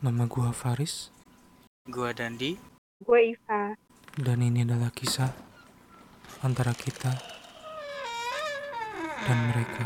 Nama 0.00 0.24
gua 0.24 0.48
Faris 0.48 1.12
Gua 1.84 2.16
Dandi. 2.16 2.56
Gue 3.04 3.36
Iva. 3.36 3.76
dan 4.16 4.40
ini 4.40 4.64
adalah 4.64 4.88
kisah 4.88 5.28
antara 6.40 6.72
kita 6.72 7.12
dan 9.28 9.38
mereka. 9.52 9.84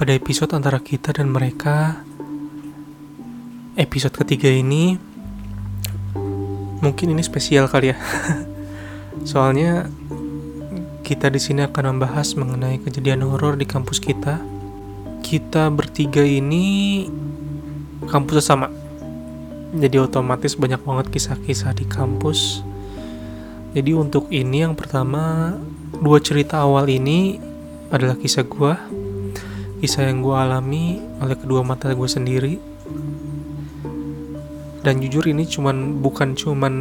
Pada 0.00 0.16
episode 0.16 0.56
antara 0.56 0.80
kita 0.80 1.12
dan 1.12 1.28
mereka, 1.28 2.00
episode 3.76 4.16
ketiga 4.16 4.48
ini 4.48 4.96
mungkin 6.80 7.12
ini 7.12 7.20
spesial 7.20 7.68
kali 7.68 7.92
ya. 7.92 8.00
Soalnya 9.28 9.92
kita 11.04 11.28
di 11.28 11.36
sini 11.36 11.68
akan 11.68 12.00
membahas 12.00 12.32
mengenai 12.32 12.80
kejadian 12.80 13.28
horor 13.28 13.60
di 13.60 13.68
kampus 13.68 14.00
kita. 14.00 14.40
Kita 15.20 15.68
bertiga 15.68 16.24
ini 16.24 17.04
kampus 18.08 18.40
sama. 18.40 18.72
Jadi 19.76 20.00
otomatis 20.00 20.56
banyak 20.56 20.80
banget 20.80 21.12
kisah-kisah 21.12 21.76
di 21.76 21.84
kampus. 21.84 22.64
Jadi 23.76 23.92
untuk 23.92 24.32
ini 24.32 24.64
yang 24.64 24.72
pertama 24.72 25.60
dua 26.00 26.24
cerita 26.24 26.64
awal 26.64 26.88
ini 26.88 27.36
adalah 27.92 28.16
kisah 28.16 28.48
gua, 28.48 28.80
kisah 29.80 30.12
yang 30.12 30.20
gua 30.20 30.44
alami 30.44 31.00
oleh 31.24 31.36
kedua 31.40 31.64
mata 31.64 31.88
gue 31.96 32.04
sendiri. 32.04 32.54
Dan 34.80 35.00
jujur 35.00 35.24
ini 35.28 35.44
cuman 35.44 36.00
bukan 36.04 36.36
cuman 36.36 36.74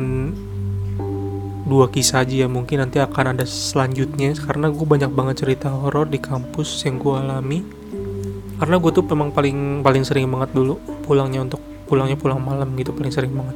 dua 1.67 1.88
kisah 1.88 2.27
aja 2.27 2.44
ya. 2.44 2.47
Mungkin 2.52 2.83
nanti 2.83 3.00
akan 3.00 3.36
ada 3.39 3.47
selanjutnya 3.47 4.36
karena 4.36 4.67
gue 4.67 4.83
banyak 4.88 5.11
banget 5.11 5.47
cerita 5.47 5.72
horor 5.72 6.11
di 6.11 6.20
kampus 6.20 6.83
yang 6.83 7.00
gue 7.00 7.16
alami. 7.16 7.59
Karena 8.59 8.75
gue 8.75 8.92
tuh 8.92 9.03
memang 9.08 9.31
paling 9.31 9.80
paling 9.80 10.03
sering 10.03 10.27
banget 10.27 10.52
dulu 10.52 10.75
pulangnya 11.08 11.44
untuk 11.44 11.64
pulangnya 11.88 12.20
pulang 12.20 12.44
malam 12.44 12.75
gitu 12.75 12.92
paling 12.92 13.11
sering 13.16 13.31
banget. 13.31 13.55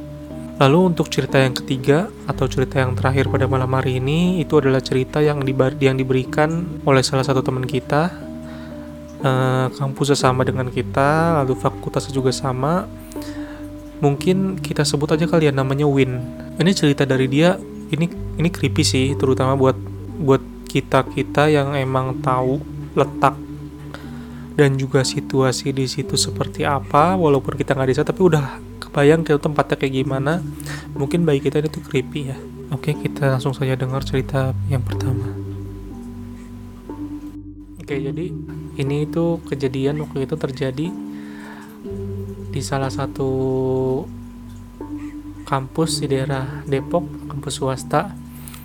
Lalu 0.54 0.94
untuk 0.94 1.10
cerita 1.10 1.36
yang 1.36 1.52
ketiga 1.52 2.08
atau 2.30 2.46
cerita 2.46 2.78
yang 2.78 2.94
terakhir 2.96 3.26
pada 3.26 3.44
malam 3.50 3.68
hari 3.74 3.98
ini 3.98 4.40
itu 4.40 4.56
adalah 4.56 4.78
cerita 4.78 5.18
yang 5.18 5.42
dibar 5.42 5.74
yang 5.82 5.98
diberikan 5.98 6.80
oleh 6.86 7.02
salah 7.02 7.26
satu 7.26 7.42
teman 7.42 7.66
kita 7.66 8.08
Eh, 9.24 9.66
kampusnya 9.80 10.20
sama 10.20 10.44
dengan 10.44 10.68
kita 10.68 11.40
lalu 11.40 11.56
fakultasnya 11.56 12.12
juga 12.12 12.28
sama 12.28 12.84
mungkin 14.04 14.60
kita 14.60 14.84
sebut 14.84 15.16
aja 15.16 15.24
kalian 15.24 15.56
namanya 15.56 15.88
Win. 15.88 16.20
Ini 16.60 16.72
cerita 16.76 17.08
dari 17.08 17.24
dia, 17.24 17.56
ini 17.88 18.04
ini 18.36 18.48
creepy 18.52 18.84
sih, 18.84 19.16
terutama 19.16 19.56
buat 19.56 19.80
buat 20.20 20.44
kita 20.68 21.08
kita 21.08 21.48
yang 21.48 21.72
emang 21.72 22.20
tahu 22.20 22.60
letak 22.92 23.32
dan 24.60 24.76
juga 24.76 25.00
situasi 25.00 25.72
di 25.72 25.88
situ 25.88 26.20
seperti 26.20 26.68
apa, 26.68 27.16
walaupun 27.16 27.56
kita 27.56 27.72
nggak 27.72 27.88
di 27.88 27.96
sana, 27.96 28.12
tapi 28.12 28.28
udah 28.28 28.60
kebayang 28.76 29.24
ke 29.24 29.40
tempatnya 29.40 29.80
kayak 29.80 30.04
gimana. 30.04 30.44
Mungkin 30.92 31.24
bagi 31.24 31.48
kita 31.48 31.64
itu 31.64 31.80
creepy 31.80 32.28
ya. 32.28 32.36
Oke, 32.76 32.92
kita 32.92 33.40
langsung 33.40 33.56
saja 33.56 33.72
dengar 33.72 34.04
cerita 34.04 34.52
yang 34.68 34.84
pertama. 34.84 35.32
Oke, 37.80 37.96
jadi 38.04 38.28
ini 38.74 39.06
itu 39.06 39.38
kejadian 39.46 40.02
waktu 40.02 40.26
itu 40.26 40.34
terjadi 40.34 40.86
di 42.54 42.60
salah 42.62 42.90
satu 42.90 43.30
kampus 45.46 46.02
di 46.02 46.06
daerah 46.10 46.62
Depok, 46.66 47.04
kampus 47.30 47.60
swasta. 47.60 48.10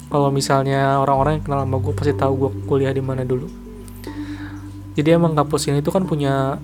Kalau 0.09 0.33
misalnya 0.33 0.97
orang-orang 0.97 1.37
yang 1.37 1.43
kenal 1.45 1.61
sama 1.65 1.77
gue 1.77 1.93
pasti 1.93 2.13
tahu 2.17 2.33
gue 2.33 2.49
kuliah 2.65 2.93
di 2.93 3.03
mana 3.03 3.21
dulu. 3.21 3.45
Jadi 4.97 5.09
emang 5.13 5.37
kampus 5.37 5.69
ini 5.69 5.85
tuh 5.85 5.93
kan 5.93 6.09
punya 6.09 6.57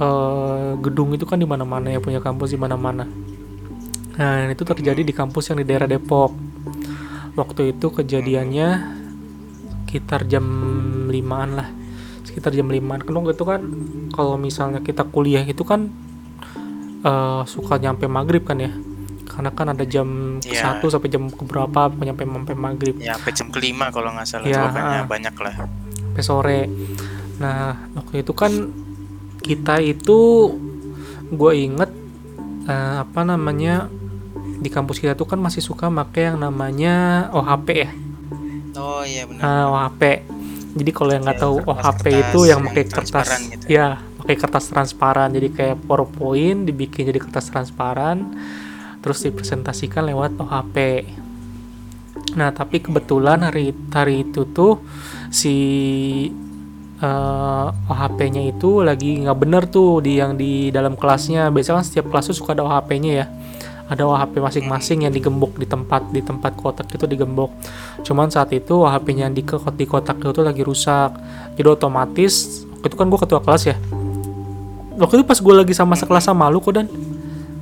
eh, 0.00 0.70
gedung 0.80 1.12
itu 1.12 1.28
kan 1.28 1.36
di 1.36 1.44
mana-mana 1.44 1.92
ya, 1.92 2.00
punya 2.00 2.24
kampus 2.24 2.56
di 2.56 2.58
mana-mana. 2.60 3.04
Nah, 4.16 4.48
itu 4.48 4.64
terjadi 4.64 5.00
di 5.04 5.12
kampus 5.12 5.52
yang 5.52 5.60
di 5.60 5.66
daerah 5.68 5.88
Depok. 5.88 6.32
Waktu 7.36 7.76
itu 7.76 7.92
kejadiannya 7.92 9.00
sekitar 9.90 10.30
jam 10.30 10.46
5-an 11.10 11.50
lah. 11.58 11.79
Sekitar 12.30 12.54
jam 12.54 12.70
5-an. 12.70 13.02
Kan 13.02 13.12
itu 13.26 13.44
kan 13.44 13.60
kalau 14.14 14.38
misalnya 14.38 14.78
kita 14.80 15.02
kuliah 15.02 15.42
itu 15.42 15.66
kan 15.66 15.90
eh, 17.02 17.42
suka 17.44 17.76
nyampe 17.76 18.06
maghrib 18.06 18.46
kan 18.46 18.60
ya 18.60 18.70
karena 19.30 19.50
kan 19.54 19.66
ada 19.72 19.86
jam 19.86 20.36
Iya. 20.42 20.82
1 20.82 20.90
sampai 20.90 21.08
jam 21.08 21.30
keberapa 21.30 21.88
nyampe 21.96 22.26
sampai 22.26 22.56
maghrib 22.58 22.98
Ya, 22.98 23.14
sampai 23.16 23.32
jam 23.32 23.48
kelima 23.48 23.88
kalau 23.94 24.10
nggak 24.12 24.26
salah. 24.26 24.46
Ya, 24.46 24.66
Pokoknya 24.68 25.02
ah. 25.02 25.06
banyak 25.06 25.34
lah. 25.38 25.54
sampai 26.10 26.24
sore 26.26 26.60
nah 27.40 27.88
waktu 27.96 28.20
itu 28.20 28.36
kan 28.36 28.52
kita 29.40 29.80
itu 29.80 30.18
gue 31.32 31.52
inget 31.56 31.88
eh, 32.68 32.96
apa 33.00 33.24
namanya 33.24 33.88
di 34.60 34.68
kampus 34.68 35.00
kita 35.00 35.16
tuh 35.16 35.24
kan 35.24 35.40
masih 35.40 35.64
suka 35.64 35.88
pakai 35.88 36.34
yang 36.34 36.38
namanya 36.42 37.26
OHP 37.32 37.68
ya 37.72 37.90
Oh 38.70 39.02
iya 39.02 39.26
benar. 39.26 39.40
Nah, 39.40 39.62
OHP 39.72 40.02
jadi 40.76 40.90
kalau 40.94 41.10
yang 41.14 41.24
nggak 41.26 41.38
Ya, 41.38 41.42
tahu 41.42 41.56
OHP 41.66 42.04
kertas 42.04 42.20
itu 42.22 42.38
yang 42.46 42.60
pakai 42.62 42.84
kertas 42.86 43.30
gitu. 43.50 43.66
ya. 43.66 43.88
pakai 44.20 44.36
kertas 44.36 44.64
transparan. 44.68 45.32
Jadi 45.32 45.48
kayak 45.50 45.76
PowerPoint 45.88 46.68
dibikin 46.68 47.08
jadi 47.08 47.18
kertas 47.18 47.50
transparan 47.50 48.36
terus 49.00 49.24
dipresentasikan 49.24 50.04
lewat 50.06 50.36
OHP 50.36 50.76
nah 52.30 52.54
tapi 52.54 52.78
kebetulan 52.78 53.42
hari 53.42 53.74
hari 53.90 54.22
itu 54.28 54.46
tuh 54.54 54.78
si 55.32 55.56
eh, 57.00 57.66
OHP-nya 57.90 58.42
itu 58.52 58.84
lagi 58.84 59.18
nggak 59.24 59.38
bener 59.40 59.62
tuh 59.66 60.04
di 60.04 60.20
yang 60.20 60.36
di 60.36 60.68
dalam 60.70 60.94
kelasnya. 61.00 61.48
Biasanya 61.50 61.80
kan 61.82 61.86
setiap 61.86 62.06
kelas 62.12 62.30
tuh 62.32 62.36
suka 62.44 62.52
ada 62.56 62.64
OHP-nya 62.66 63.12
ya 63.24 63.26
ada 63.90 64.06
OHP 64.06 64.38
masing-masing 64.38 65.02
yang 65.02 65.10
digembok 65.10 65.58
di 65.58 65.66
tempat 65.66 66.06
di 66.08 66.22
tempat 66.22 66.54
kotak 66.54 66.86
itu 66.88 67.04
digembok. 67.04 67.50
Cuman 68.06 68.30
saat 68.30 68.54
itu 68.54 68.86
HP-nya 68.86 69.26
yang 69.26 69.34
di, 69.34 69.42
di 69.42 69.84
kotak 69.84 70.22
itu 70.22 70.40
lagi 70.40 70.62
rusak. 70.62 71.10
Jadi 71.58 71.66
otomatis 71.66 72.62
waktu 72.70 72.86
itu 72.86 72.96
kan 72.96 73.06
gue 73.10 73.18
ketua 73.18 73.40
kelas 73.42 73.62
ya. 73.66 73.76
Waktu 74.94 75.14
itu 75.18 75.24
pas 75.26 75.34
gue 75.36 75.54
lagi 75.56 75.74
sama 75.74 75.98
sekelas 75.98 76.22
sama 76.22 76.46
lu 76.46 76.62
kok 76.62 76.70
dan? 76.70 76.86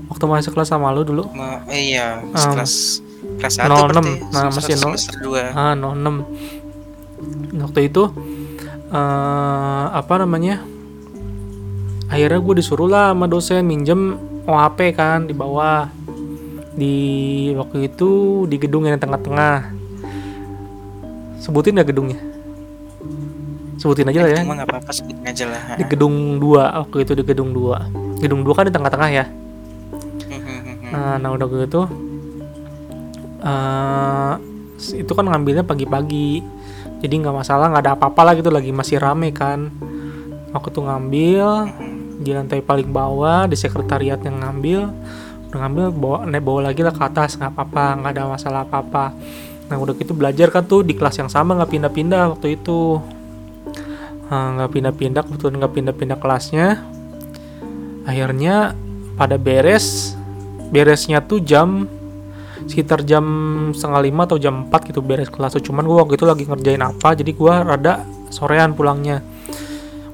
Waktu 0.09 0.25
masih 0.29 0.53
sekelas 0.53 0.69
sama 0.69 0.93
lu 0.93 1.01
dulu? 1.01 1.25
Ma- 1.33 1.65
eh, 1.73 1.97
iya, 1.97 2.21
Um, 2.21 2.53
kelas 2.55 3.01
kelas 3.39 3.55
1 3.57 3.71
06, 3.71 3.89
berarti. 3.89 4.13
nah, 4.29 4.51
masih 4.51 4.75
nol. 4.77 4.93
semester 4.99 5.15
2. 5.23 5.55
ah 5.55 5.73
06 5.73 6.27
waktu 7.63 7.81
itu 7.87 8.03
eh 8.89 9.85
apa 9.91 10.15
namanya? 10.19 10.61
Akhirnya 12.09 12.41
gue 12.41 12.55
disuruh 12.57 12.89
lah 12.89 13.13
sama 13.13 13.29
dosen 13.29 13.65
minjem 13.65 14.17
OHP 14.49 14.97
kan 14.97 15.29
di 15.29 15.37
bawah 15.37 15.93
di 16.79 16.97
waktu 17.59 17.91
itu 17.91 18.45
di 18.47 18.57
gedung 18.63 18.87
yang 18.87 19.03
tengah-tengah. 19.03 19.75
Sebutin 21.43 21.75
nggak 21.75 21.91
gedungnya? 21.91 22.19
Sebutin 23.83 24.07
aja 24.11 24.21
lah 24.23 24.31
ya. 24.31 24.41
Cuma 24.47 24.55
nggak 24.63 24.69
apa-apa 24.71 24.91
sebutin 24.95 25.27
aja 25.27 25.45
lah. 25.51 25.63
di 25.75 25.85
gedung 25.91 26.39
2 26.39 26.87
waktu 26.87 26.97
itu 27.03 27.13
di 27.19 27.25
gedung 27.27 27.51
2 27.51 28.23
gedung 28.23 28.43
2 28.47 28.55
kan 28.55 28.65
di 28.67 28.75
tengah-tengah 28.75 29.11
ya? 29.11 29.25
Hmm. 30.29 30.91
nah, 30.95 31.15
nah 31.19 31.31
udah 31.35 31.47
gitu 31.51 31.83
eh 33.39 34.35
itu 34.79 35.11
kan 35.11 35.27
ngambilnya 35.27 35.67
pagi-pagi. 35.67 36.43
Jadi 36.99 37.15
nggak 37.19 37.35
masalah 37.35 37.71
nggak 37.71 37.83
ada 37.83 37.93
apa-apa 37.99 38.21
lah 38.27 38.35
gitu 38.39 38.51
lagi 38.51 38.71
masih 38.71 38.99
rame 38.99 39.35
kan. 39.35 39.71
Aku 40.55 40.71
tuh 40.71 40.87
ngambil 40.87 41.71
di 42.19 42.35
lantai 42.35 42.63
paling 42.63 42.91
bawah 42.91 43.47
di 43.47 43.55
sekretariat 43.55 44.19
yang 44.23 44.43
ngambil 44.43 44.91
udah 45.49 45.59
ngambil 45.65 45.87
bawa 45.97 46.19
naik 46.29 46.45
bawa 46.45 46.61
lagi 46.69 46.85
lah 46.85 46.93
ke 46.93 47.01
atas 47.01 47.41
nggak 47.41 47.57
apa-apa 47.57 47.85
nggak 48.05 48.13
ada 48.13 48.23
masalah 48.29 48.61
apa-apa. 48.69 49.17
Nah 49.73 49.77
udah 49.81 49.97
gitu 49.97 50.13
belajar 50.13 50.53
kan 50.53 50.65
tuh 50.69 50.85
di 50.85 50.93
kelas 50.93 51.17
yang 51.21 51.33
sama 51.33 51.57
nggak 51.57 51.73
pindah-pindah 51.73 52.37
waktu 52.37 52.61
itu. 52.61 53.01
Nah, 54.29 54.61
nggak 54.61 54.71
pindah-pindah 54.77 55.23
kebetulan 55.25 55.57
nggak 55.57 55.73
pindah-pindah 55.73 56.19
kelasnya. 56.21 56.85
Akhirnya 58.05 58.77
pada 59.17 59.41
beres 59.41 60.13
beresnya 60.69 61.25
tuh 61.25 61.41
jam 61.41 61.89
sekitar 62.69 63.01
jam 63.09 63.25
setengah 63.73 64.05
lima 64.05 64.29
atau 64.29 64.37
jam 64.37 64.69
4 64.69 64.93
gitu 64.93 65.01
beres 65.01 65.33
kelas 65.33 65.57
tuh. 65.57 65.65
Cuman 65.65 65.89
gua 65.89 66.05
waktu 66.05 66.21
itu 66.21 66.29
lagi 66.29 66.45
ngerjain 66.45 66.85
apa 66.85 67.17
jadi 67.17 67.33
gua 67.33 67.65
rada 67.65 68.05
sorean 68.29 68.77
pulangnya. 68.77 69.25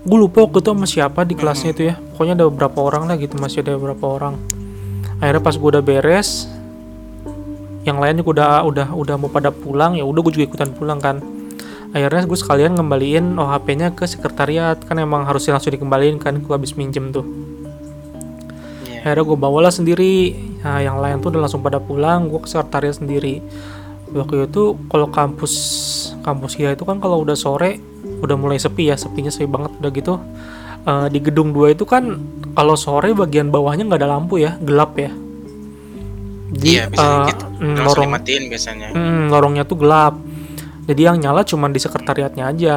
Gue 0.05 0.21
lupa 0.21 0.45
waktu 0.45 0.61
itu 0.61 0.69
sama 0.69 0.85
siapa 0.85 1.25
di 1.25 1.33
kelasnya 1.33 1.73
itu 1.73 1.83
ya. 1.89 1.97
Pokoknya 1.97 2.37
ada 2.37 2.45
beberapa 2.45 2.85
orang 2.85 3.09
lah 3.09 3.17
gitu 3.17 3.41
masih 3.41 3.65
ada 3.65 3.73
beberapa 3.81 4.05
orang 4.05 4.37
akhirnya 5.23 5.43
pas 5.43 5.55
gua 5.59 5.79
udah 5.79 5.85
beres 5.85 6.51
yang 7.85 8.01
lainnya 8.01 8.25
gua 8.25 8.35
udah 8.35 8.51
udah 8.65 8.87
udah 8.97 9.15
mau 9.21 9.29
pada 9.29 9.53
pulang 9.53 9.95
ya 9.95 10.05
udah 10.09 10.21
gue 10.25 10.33
juga 10.41 10.47
ikutan 10.49 10.73
pulang 10.73 10.99
kan. 10.99 11.21
Akhirnya 11.95 12.27
gue 12.27 12.35
sekalian 12.35 12.75
ngembaliin 12.75 13.39
OHP-nya 13.39 13.95
ke 13.95 14.03
sekretariat 14.09 14.75
kan 14.83 14.99
emang 14.99 15.23
harusnya 15.31 15.55
langsung 15.55 15.71
dikembaliin 15.71 16.19
kan 16.19 16.43
gue 16.43 16.51
habis 16.51 16.75
minjem 16.75 17.15
tuh. 17.15 17.23
Iya. 18.89 19.07
akhirnya 19.07 19.25
gue 19.31 19.39
bawalah 19.39 19.71
sendiri. 19.71 20.35
Nah 20.65 20.83
yang 20.83 20.99
lain 20.99 21.23
tuh 21.23 21.31
udah 21.31 21.47
langsung 21.47 21.63
pada 21.63 21.79
pulang 21.79 22.27
gue 22.33 22.41
ke 22.43 22.49
sekretariat 22.51 22.99
sendiri. 22.99 23.39
Waktu 24.11 24.51
itu 24.51 24.75
kalau 24.91 25.07
kampus 25.13 25.53
kampus 26.25 26.57
ya 26.57 26.73
itu 26.73 26.83
kan 26.89 26.99
kalau 26.99 27.21
udah 27.21 27.37
sore 27.37 27.79
udah 28.25 28.37
mulai 28.41 28.57
sepi 28.57 28.89
ya 28.89 28.97
sepinya 28.97 29.29
sepi 29.29 29.45
banget 29.45 29.77
udah 29.77 29.91
gitu 29.93 30.15
Eh, 30.85 31.07
di 31.09 31.17
gedung 31.17 31.57
2 31.57 31.73
itu 31.73 31.89
kan 31.89 32.21
kalau 32.53 32.77
sore 32.77 33.17
bagian 33.17 33.49
bawahnya 33.49 33.89
nggak 33.89 34.05
ada 34.05 34.21
lampu 34.21 34.37
ya 34.37 34.61
gelap 34.61 34.93
ya. 35.01 35.09
Jadi 36.55 36.69
Iya, 36.77 36.85
biasanya 36.93 37.17
eh, 37.17 37.29
gitu. 37.33 37.45
mm, 37.57 37.77
lorong 37.89 38.05
dimatiin 38.13 38.45
biasanya. 38.53 38.87
mm, 38.93 39.23
lorongnya 39.33 39.65
tuh 39.65 39.79
gelap. 39.81 40.15
Jadi 40.85 41.01
yang 41.01 41.17
nyala 41.17 41.41
cuman 41.41 41.73
di 41.73 41.81
sekretariatnya 41.81 42.53
aja. 42.53 42.77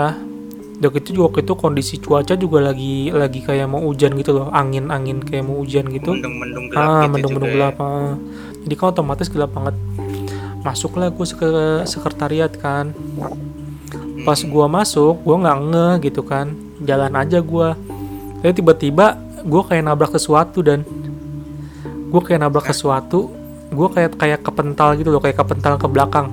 Udah 0.78 0.90
gitu 0.96 1.20
juga 1.20 1.36
waktu 1.36 1.40
itu 1.44 1.54
kondisi 1.60 1.96
cuaca 2.00 2.34
juga 2.40 2.64
lagi 2.64 3.12
lagi 3.12 3.44
kayak 3.44 3.68
mau 3.68 3.84
hujan 3.84 4.16
gitu 4.16 4.32
loh. 4.40 4.48
Angin 4.56 4.88
angin 4.88 5.20
kayak 5.20 5.44
mau 5.44 5.60
hujan 5.60 5.92
gitu. 5.92 6.16
Mendung-mendung 6.16 6.72
gelap 6.72 6.80
ah 6.80 7.04
gitu 7.04 7.12
mendung-mendung 7.12 7.52
juga 7.52 7.58
gelap 7.60 7.76
ah. 7.84 8.14
jadi 8.64 8.74
kan 8.80 8.88
otomatis 8.96 9.28
gelap 9.28 9.52
banget. 9.52 9.76
Masuklah 10.64 11.12
gue 11.12 11.28
ke 11.28 11.50
sekretariat 11.84 12.52
kan. 12.56 12.96
Ya. 13.20 13.28
pas 14.24 14.40
gua 14.44 14.68
masuk 14.68 15.24
gua 15.24 15.36
nggak 15.40 15.60
ngeh 15.72 15.94
gitu 16.08 16.22
kan. 16.24 16.56
Jalan 16.84 17.16
aja 17.16 17.40
gua 17.44 17.76
tapi 18.38 18.54
tiba-tiba 18.54 19.16
gua 19.44 19.64
kayak 19.64 19.84
nabrak 19.84 20.12
sesuatu 20.12 20.60
dan. 20.62 20.82
Gua 22.08 22.22
kayak 22.24 22.40
nabrak 22.40 22.66
sesuatu 22.66 23.34
gua 23.68 23.92
kayak 23.92 24.16
kayak 24.16 24.40
kepental 24.42 24.96
gitu 24.96 25.12
loh 25.12 25.20
kayak 25.20 25.36
kepental 25.36 25.76
ke 25.76 25.88
belakang. 25.88 26.32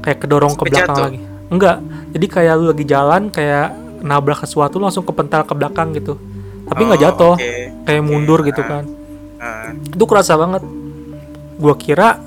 Kayak 0.00 0.18
kedorong 0.20 0.54
ke 0.54 0.62
Sampai 0.62 0.70
belakang 0.70 0.94
jatuh? 0.94 1.04
lagi. 1.10 1.18
Enggak. 1.50 1.76
Jadi 2.12 2.26
kayak 2.28 2.52
lu 2.54 2.64
lagi 2.70 2.84
jalan 2.86 3.22
kayak 3.28 3.68
nabrak 4.02 4.38
sesuatu 4.40 4.78
langsung 4.78 5.02
kepental 5.02 5.42
ke 5.42 5.54
belakang 5.54 5.90
gitu. 5.92 6.14
Tapi 6.66 6.80
nggak 6.82 7.00
Oh, 7.00 7.04
jatuh. 7.04 7.34
oke. 7.34 7.50
kayak 7.82 8.02
mundur 8.02 8.40
gitu 8.42 8.62
ah. 8.62 8.68
kan. 8.68 8.84
Ah, 9.42 9.74
itu 9.74 10.04
kerasa 10.06 10.38
banget. 10.38 10.62
Gua 11.58 11.74
kira 11.74 12.18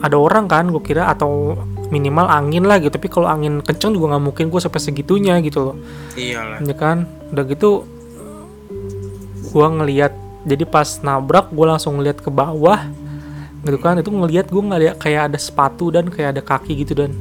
ada 0.00 0.16
orang 0.16 0.44
kan 0.44 0.68
gua 0.68 0.80
kira 0.80 1.08
atau 1.08 1.56
minimal 1.88 2.28
angin 2.28 2.64
lah 2.64 2.76
gitu. 2.78 2.94
Tapi 2.94 3.08
kalau 3.08 3.26
angin 3.26 3.60
kenceng 3.60 3.92
juga 3.92 4.14
nggak 4.14 4.22
mungkin 4.22 4.44
gue 4.46 4.60
sampai 4.60 4.78
segitunya 4.78 5.34
gitu 5.40 5.72
loh. 5.72 5.76
Iyalah. 6.14 6.62
ya 6.62 6.74
kan? 6.76 7.04
Udah 7.32 7.44
gitu 7.44 7.82
gua 9.50 9.66
ngelihat 9.68 10.12
jadi 10.40 10.64
pas 10.64 10.88
nabrak 10.98 11.50
gue 11.50 11.66
langsung 11.66 11.94
ngeliat 11.94 12.16
ke 12.16 12.28
bawah 12.28 12.80
gitu 13.60 13.76
kan 13.76 13.92
itu 13.94 14.08
ngelihat 14.08 14.48
gue 14.48 14.62
ngeliat 14.62 14.96
kayak 14.96 15.28
ada 15.28 15.36
sepatu 15.36 15.92
dan 15.92 16.08
kayak 16.08 16.32
ada 16.32 16.42
kaki 16.42 16.72
gitu 16.78 16.96
dan 16.96 17.12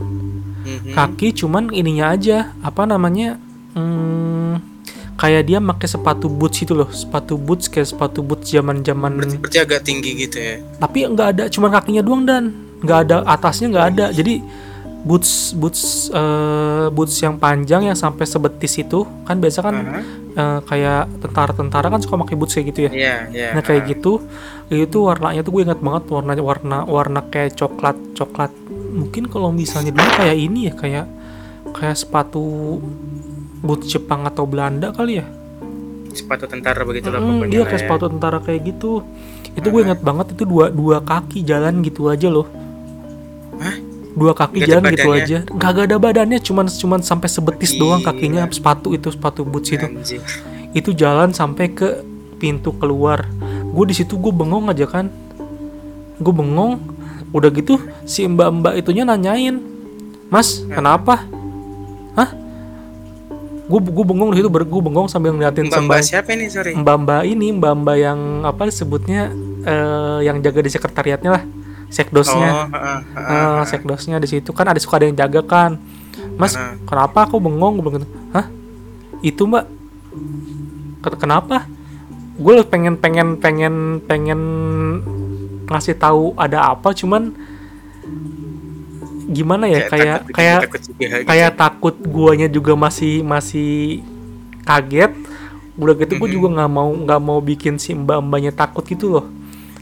Mhm. 0.59 0.93
kaki 0.93 1.33
cuman 1.33 1.67
ininya 1.69 2.13
aja 2.13 2.53
apa 2.61 2.85
namanya 2.85 3.35
hmm, 3.73 4.61
kayak 5.15 5.43
dia 5.43 5.59
pakai 5.59 5.87
sepatu 5.89 6.29
boots 6.29 6.61
itu 6.61 6.71
loh 6.71 6.87
sepatu 6.89 7.35
boots 7.35 7.65
kayak 7.65 7.89
sepatu 7.89 8.21
boots 8.21 8.47
zaman 8.47 8.79
zaman 8.79 9.17
Berarti, 9.17 9.35
berarti 9.35 9.57
agak 9.59 9.81
tinggi 9.83 10.11
gitu 10.15 10.37
ya. 10.37 10.55
tapi 10.77 11.03
nggak 11.03 11.27
ada 11.29 11.43
cuman 11.49 11.69
kakinya 11.73 11.99
doang 11.99 12.23
dan 12.23 12.43
nggak 12.79 12.99
ada 13.03 13.15
atasnya 13.25 13.67
nggak 13.67 13.87
ada 13.89 14.05
jadi 14.13 14.39
boots 15.01 15.51
boots 15.53 15.81
eh, 16.09 16.87
boots 16.89 17.15
yang 17.17 17.35
panjang 17.35 17.83
yang 17.83 17.97
sampai 17.97 18.23
sebetis 18.23 18.77
itu 18.77 19.03
kan 19.25 19.35
biasa 19.35 19.59
kan 19.59 19.75
Aha. 19.75 20.01
Eh, 20.31 20.59
kayak 20.61 21.21
tentara-tentara 21.21 21.87
kan 21.87 21.99
suka 21.99 22.15
pakai 22.19 22.35
boots 22.35 22.53
kayak 22.53 22.67
gitu 22.69 22.79
ya 22.85 22.91
Iya, 22.91 23.15
iya. 23.29 23.47
nah 23.53 23.61
kayak 23.61 23.83
ah. 23.83 23.87
gitu 23.89 24.13
itu 24.69 24.97
warnanya 25.01 25.41
tuh 25.41 25.51
gue 25.57 25.63
ingat 25.65 25.81
banget 25.81 26.03
warna 26.07 26.31
warna 26.37 26.77
warna 26.85 27.19
kayak 27.25 27.57
coklat 27.57 27.97
coklat 28.13 28.53
mungkin 28.93 29.25
kalau 29.25 29.49
misalnya 29.49 29.89
dulu 29.89 30.09
kayak 30.15 30.37
ini 30.37 30.59
ya 30.69 30.73
kayak 30.77 31.05
kayak 31.73 31.97
sepatu 31.97 32.43
boots 33.59 33.89
Jepang 33.89 34.25
atau 34.25 34.45
Belanda 34.45 34.93
kali 34.93 35.21
ya 35.21 35.25
sepatu 36.09 36.49
tentara 36.49 36.81
begitu 36.85 37.09
lah 37.09 37.21
Mm, 37.21 37.49
lah 37.49 37.65
kayak 37.65 37.69
ya. 37.69 37.81
sepatu 37.85 38.05
tentara 38.09 38.37
kayak 38.41 38.61
gitu 38.65 39.01
itu 39.49 39.67
gue 39.67 39.81
ingat 39.81 40.01
banget 40.01 40.37
itu 40.37 40.43
dua 40.45 40.69
dua 40.69 41.01
kaki 41.01 41.41
jalan 41.41 41.81
gitu 41.81 42.05
aja 42.07 42.29
loh? 42.29 42.45
Dua 44.19 44.35
kaki 44.35 44.67
jalan 44.67 44.91
gitu 44.91 45.09
aja. 45.15 45.37
Nggak 45.47 45.87
ada 45.87 45.95
badannya 45.95 46.39
cuman 46.43 46.67
cuman 46.67 46.99
sampai 46.99 47.31
sebetis 47.31 47.71
doang 47.79 48.03
Gila. 48.03 48.11
kakinya. 48.11 48.43
Sepatu 48.51 48.91
itu 48.91 49.07
sepatu 49.09 49.47
boots 49.47 49.71
itu 49.71 49.87
Anjing. 49.87 50.21
itu 50.75 50.91
jalan 50.91 51.31
sampai 51.31 51.71
ke 51.71 52.03
pintu 52.37 52.75
keluar. 52.75 53.23
Gue 53.71 53.87
di 53.87 53.95
situ 53.95 54.19
gue 54.19 54.33
bengong 54.35 54.67
aja 54.67 54.83
kan. 54.85 55.07
Gue 56.19 56.33
bengong. 56.35 56.77
Udah 57.31 57.47
gitu 57.53 57.79
si 58.03 58.25
mbak 58.27 58.49
mbak 58.59 58.73
itunya 58.81 59.07
nanyain 59.07 59.61
mas 60.27 60.65
kenapa? 60.67 61.23
Hah? 62.17 62.29
Gue 63.69 63.79
gue 63.85 64.05
bengong 64.05 64.33
di 64.33 64.41
situ 64.41 64.49
gue 64.49 64.81
bengong 64.81 65.05
sambil 65.05 65.29
ngeliatin 65.37 65.69
Mbak 65.69 65.81
Mbak 65.85 66.01
siapa 66.01 66.33
ini? 66.33 66.49
Sorry? 66.49 66.73
mbak 66.73 66.95
mbak 67.05 67.21
ini 67.29 67.53
mbak 67.53 67.73
mbak 67.85 67.97
yang 68.01 68.19
apa 68.41 68.65
disebutnya 68.65 69.29
eh, 69.61 70.19
yang 70.25 70.41
jaga 70.41 70.65
di 70.65 70.73
sekretariatnya 70.73 71.29
lah 71.37 71.43
sekdosnya. 71.89 72.49
Oh, 72.53 72.65
heeh, 72.69 72.99
heeh. 73.17 73.57
Ah, 73.59 73.63
sekdosnya 73.65 74.21
di 74.21 74.29
situ. 74.29 74.53
Kan 74.53 74.69
ada 74.69 74.79
suka 74.79 75.01
ada 75.01 75.09
yang 75.09 75.17
jaga 75.17 75.41
kan. 75.41 75.81
Mas 76.37 76.53
Heeh. 76.55 76.77
kenapa 76.85 77.25
aku 77.25 77.41
bengong? 77.41 77.81
Gue 77.81 77.99
bilang 77.99 78.09
hah? 78.31 78.45
Itu 79.25 79.49
mbak. 79.49 79.65
Ken- 81.03 81.19
kenapa? 81.19 81.65
Gue 82.39 82.61
pengen 82.63 82.95
pengen 82.95 83.35
pengen 83.41 83.99
pengen 84.05 84.41
ngasih 85.67 85.97
tahu 85.99 86.33
ada 86.39 86.71
apa 86.71 86.95
cuman 86.95 87.35
gimana 89.29 89.65
ya? 89.67 89.89
Kayak 89.89 90.19
kayak 90.31 90.59
gitu. 90.73 91.25
kayak 91.25 91.51
takut 91.57 91.95
guanya 92.05 92.47
juga 92.47 92.73
masih 92.77 93.25
masih 93.25 94.05
kaget. 94.63 95.11
Udah 95.79 95.95
gitu 95.95 96.19
gue 96.19 96.29
juga 96.35 96.47
nggak 96.59 96.71
mau 96.71 96.91
nggak 96.91 97.21
mau 97.23 97.39
bikin 97.39 97.79
si 97.79 97.95
mbak 97.95 98.19
mbaknya 98.19 98.51
takut 98.51 98.83
gitu 98.83 99.07
loh 99.15 99.38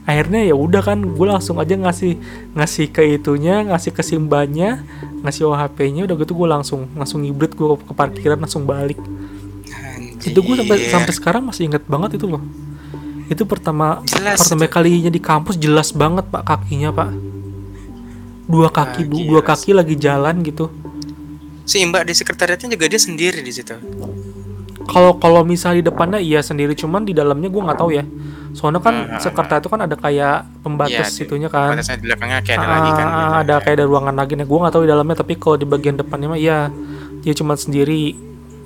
akhirnya 0.07 0.39
ya 0.48 0.56
udah 0.56 0.80
kan 0.80 1.04
gue 1.04 1.27
langsung 1.27 1.59
aja 1.59 1.75
ngasih 1.75 2.15
ngasih 2.56 2.88
ke 2.95 3.04
itunya 3.19 3.59
ngasih 3.68 3.92
ke 3.92 4.00
si 4.00 4.15
mbaknya 4.15 4.88
ngasih 5.19 5.51
OHP-nya 5.51 6.07
udah 6.07 6.15
gitu 6.24 6.31
gue 6.31 6.48
langsung 6.48 6.88
langsung 6.95 7.27
hibrid 7.27 7.51
gue 7.59 7.75
ke 7.75 7.92
parkiran 7.92 8.39
langsung 8.39 8.63
balik 8.63 8.95
Anjir. 9.68 10.31
itu 10.31 10.39
gue 10.39 10.56
sampai 10.63 10.77
sampai 10.88 11.12
sekarang 11.13 11.44
masih 11.51 11.68
inget 11.68 11.83
banget 11.92 12.15
itu 12.15 12.24
loh 12.24 12.39
itu 13.27 13.44
pertama 13.44 14.00
Jelas 14.07 14.39
pertama 14.48 14.63
itu. 14.63 14.74
kalinya 14.80 15.12
di 15.12 15.19
kampus 15.19 15.59
jelas 15.59 15.92
banget 15.92 16.24
pak 16.31 16.48
kakinya 16.48 16.95
pak 16.95 17.12
dua 18.48 18.71
kaki 18.71 19.04
Ah, 19.04 19.12
dua 19.12 19.42
kaki 19.44 19.75
lagi 19.75 20.00
jalan 20.00 20.39
gitu 20.39 20.71
si 21.68 21.83
Mbak 21.83 22.07
di 22.07 22.13
sekretariatnya 22.15 22.80
juga 22.80 22.88
dia 22.88 23.01
sendiri 23.04 23.44
di 23.44 23.51
situ. 23.51 23.75
kalau 24.88 25.19
kalau 25.19 25.44
misalnya 25.44 25.83
di 25.83 25.86
depannya 25.92 26.19
iya 26.24 26.39
sendiri 26.39 26.71
cuman 26.80 27.04
di 27.04 27.12
dalamnya 27.12 27.51
gue 27.51 27.59
nggak 27.59 27.75
tahu 27.75 27.92
ya 27.92 28.07
soalnya 28.49 28.79
kan 28.79 28.95
sekretariat 29.17 29.59
itu 29.59 29.68
kan 29.68 29.81
ada 29.81 29.95
kayak 29.95 30.35
pembatas 30.59 31.09
Iya, 31.11 31.23
itunya 31.23 31.47
kan 31.47 31.73
Batasnya 31.73 31.95
di 31.95 32.06
belakangnya 32.06 32.39
kayak 32.42 32.57
ada 32.57 32.68
lagi 32.69 32.92
kan. 32.92 33.07
Gitu. 33.07 33.33
ada 33.39 33.54
kayak 33.59 33.75
ada 33.75 33.85
ruangan 33.85 34.16
lagi 34.16 34.33
nih 34.33 34.45
gue 34.45 34.57
nggak 34.57 34.73
tahu 34.73 34.83
di 34.83 34.89
dalamnya 34.89 35.16
tapi 35.16 35.33
kalau 35.35 35.56
di 35.56 35.66
bagian 35.66 35.95
depannya 35.95 36.27
mah 36.27 36.37
iya 36.37 36.59
dia 37.19 37.33
cuma 37.33 37.54
sendiri 37.54 38.16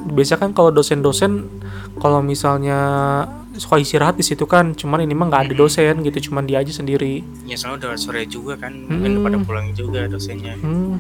biasa 0.03 0.33
kan 0.35 0.49
kalau 0.49 0.69
dosen-dosen 0.69 1.45
kalau 1.95 2.19
misalnya 2.19 2.79
suka 3.53 3.77
istirahat 3.77 4.15
di 4.15 4.23
situ 4.23 4.45
kan 4.45 4.71
cuman 4.71 5.01
ini 5.01 5.11
mah 5.11 5.27
nggak 5.27 5.41
ada 5.43 5.53
dosen 5.55 6.01
gitu 6.01 6.29
cuman 6.29 6.43
dia 6.43 6.57
aja 6.57 6.71
sendiri 6.71 7.21
Ya 7.43 7.53
soalnya 7.53 7.85
udah 7.85 7.99
sore 7.99 8.23
juga 8.25 8.55
kan, 8.55 8.71
mungkin 8.81 9.11
udah 9.13 9.23
pada 9.23 9.37
Hmm. 9.37 9.45
pulang 9.45 9.67
juga 9.71 10.05
dosennya. 10.05 10.55
hmm, 10.55 10.93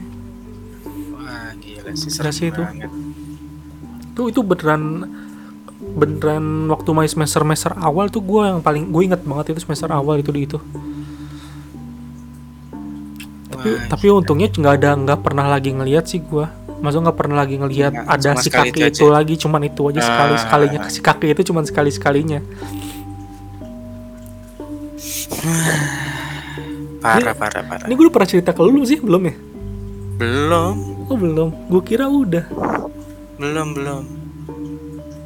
Wah 1.13 1.51
gila 1.55 1.91
sih 1.93 2.09
serem 2.09 2.29
sih 2.29 2.47
itu. 2.47 2.59
banget. 2.59 2.91
itu 4.11 4.21
itu 4.27 4.39
beneran 4.41 4.83
beneran 5.81 6.69
waktu 6.69 6.89
main 6.93 7.09
semester 7.09 7.41
semester 7.41 7.73
awal 7.75 8.07
tuh 8.07 8.21
gue 8.21 8.41
yang 8.45 8.61
paling 8.61 8.93
gue 8.93 9.01
inget 9.01 9.21
banget 9.25 9.57
itu 9.57 9.65
semester 9.65 9.89
awal 9.89 10.21
itu 10.21 10.29
di 10.29 10.45
itu. 10.45 10.57
Tapi 13.51 13.67
Wah, 13.67 13.81
tapi 13.89 14.05
untungnya 14.09 14.47
nggak 14.47 14.75
ada 14.81 14.89
nggak 14.95 15.19
pernah 15.21 15.45
lagi 15.49 15.69
ngelihat 15.75 16.07
sih 16.07 16.21
gue 16.23 16.45
Maksudnya 16.81 17.13
nggak 17.13 17.19
pernah 17.21 17.37
lagi 17.45 17.55
ngelihat 17.61 17.93
Iya, 17.93 18.09
ada 18.09 18.29
si 18.41 18.49
kaki 18.49 18.73
itu 18.73 19.05
itu, 19.05 19.05
lagi 19.05 19.37
cuman 19.37 19.61
itu 19.69 19.81
aja 19.93 20.01
sekali 20.01 20.33
Ah. 20.33 20.41
sekalinya. 20.41 20.79
Si 20.89 20.97
kaki 20.97 21.27
itu 21.29 21.41
cuman 21.53 21.63
sekali 21.69 21.93
sekalinya 21.93 22.41
parah 27.01 27.33
parah 27.33 27.63
parah. 27.65 27.85
ini 27.89 27.93
gue 27.97 28.05
udah 28.09 28.13
pernah 28.13 28.29
cerita 28.29 28.53
ke 28.53 28.61
lu 28.61 28.81
sih? 28.85 29.01
Belum 29.01 29.21
ya? 29.25 29.33
Belum, 30.21 30.75
oh 31.09 31.17
belum. 31.17 31.49
Gue 31.65 31.81
kira 31.81 32.05
udah. 32.05 32.45
Belum 33.41 33.73
belum. 33.73 34.20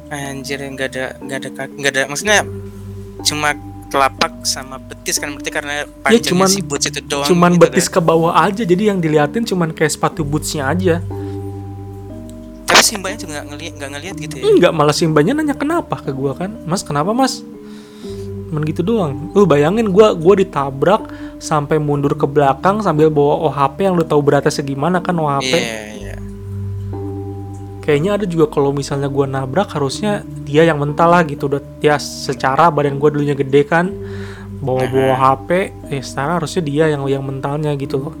Anjir 0.06 0.58
nggak 0.60 0.88
ada 0.88 1.04
nggak 1.18 1.38
ada 1.38 1.50
kaki 1.52 1.72
nggak 1.76 1.92
ada 1.92 2.02
maksudnya 2.06 2.38
cuma 3.22 3.48
telapak 3.86 4.42
sama 4.42 4.78
betis 4.78 5.16
kan 5.16 5.30
berarti 5.30 5.48
karena 5.48 5.74
panjangnya 6.00 6.14
Ya, 6.16 6.26
cuman- 6.26 6.50
si 6.50 6.60
boots 6.60 6.86
itu 6.86 7.00
doang. 7.00 7.24
cuman 7.24 7.50
gitu 7.52 7.62
betis 7.62 7.86
kan. 7.86 7.94
ke 7.94 8.00
bawah 8.02 8.32
aja 8.36 8.62
jadi 8.62 8.82
yang 8.90 8.98
diliatin 8.98 9.42
cuman 9.42 9.70
kayak 9.70 9.90
sepatu 9.90 10.20
bootsnya 10.20 10.66
aja 10.66 10.98
Tapi 12.66 12.82
si 12.82 12.94
mbaknya 12.94 13.18
juga 13.20 13.32
nggak 13.32 13.46
ngeliat 13.48 13.72
nggak 13.72 13.90
ngeliat 13.90 14.16
gitu 14.18 14.34
ya. 14.36 14.42
Enggak, 14.44 14.72
malah 14.74 14.90
simbanya 14.92 15.32
nanya 15.32 15.54
kenapa 15.54 15.96
ke 15.96 16.10
gua 16.10 16.34
kan. 16.34 16.50
Mas, 16.66 16.82
kenapa, 16.82 17.14
Mas? 17.14 17.38
Cuman 18.46 18.62
gitu 18.64 18.82
doang. 18.82 19.30
Lu 19.32 19.42
bayangin 19.44 19.86
gua 19.88 20.10
gua 20.12 20.34
ditabrak 20.34 21.06
sampai 21.38 21.78
mundur 21.78 22.12
ke 22.12 22.26
belakang 22.26 22.78
sambil 22.80 23.06
bawa 23.08 23.38
OHP 23.44 23.76
yang 23.80 23.94
lu 23.94 24.02
tahu 24.02 24.18
beratnya 24.18 24.50
segimana 24.50 24.98
kan 24.98 25.14
OHP. 25.14 25.46
Iya 25.46 25.62
iya. 25.62 25.95
Kayaknya 27.86 28.18
ada 28.18 28.26
juga 28.26 28.50
kalau 28.50 28.74
misalnya 28.74 29.06
gua 29.06 29.30
nabrak 29.30 29.70
harusnya 29.70 30.26
dia 30.42 30.66
yang 30.66 30.82
mental 30.82 31.14
lah 31.14 31.22
gitu. 31.22 31.46
Udah 31.46 31.62
ya 31.78 31.96
secara 32.02 32.68
badan 32.74 32.98
gua 32.98 33.14
dulunya 33.14 33.38
gede 33.38 33.62
kan 33.62 33.94
bawa-bawa 34.60 35.14
HP 35.14 35.48
ya 35.92 36.02
sekarang 36.02 36.34
harusnya 36.42 36.62
dia 36.64 36.84
yang 36.90 37.06
yang 37.06 37.22
mentalnya 37.22 37.70
gitu 37.78 38.00
loh. 38.00 38.14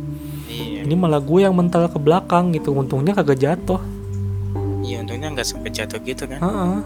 Iya. 0.46 0.84
Ini 0.86 0.94
malah 0.94 1.20
gue 1.20 1.42
yang 1.42 1.54
mental 1.56 1.88
ke 1.88 1.98
belakang 1.98 2.52
gitu 2.54 2.72
untungnya 2.72 3.16
kagak 3.16 3.40
jatuh. 3.40 3.80
Iya 4.84 5.02
untungnya 5.02 5.32
nggak 5.32 5.46
sampai 5.46 5.70
jatuh 5.72 5.98
gitu 6.04 6.24
kan. 6.28 6.40
Heeh. 6.40 6.78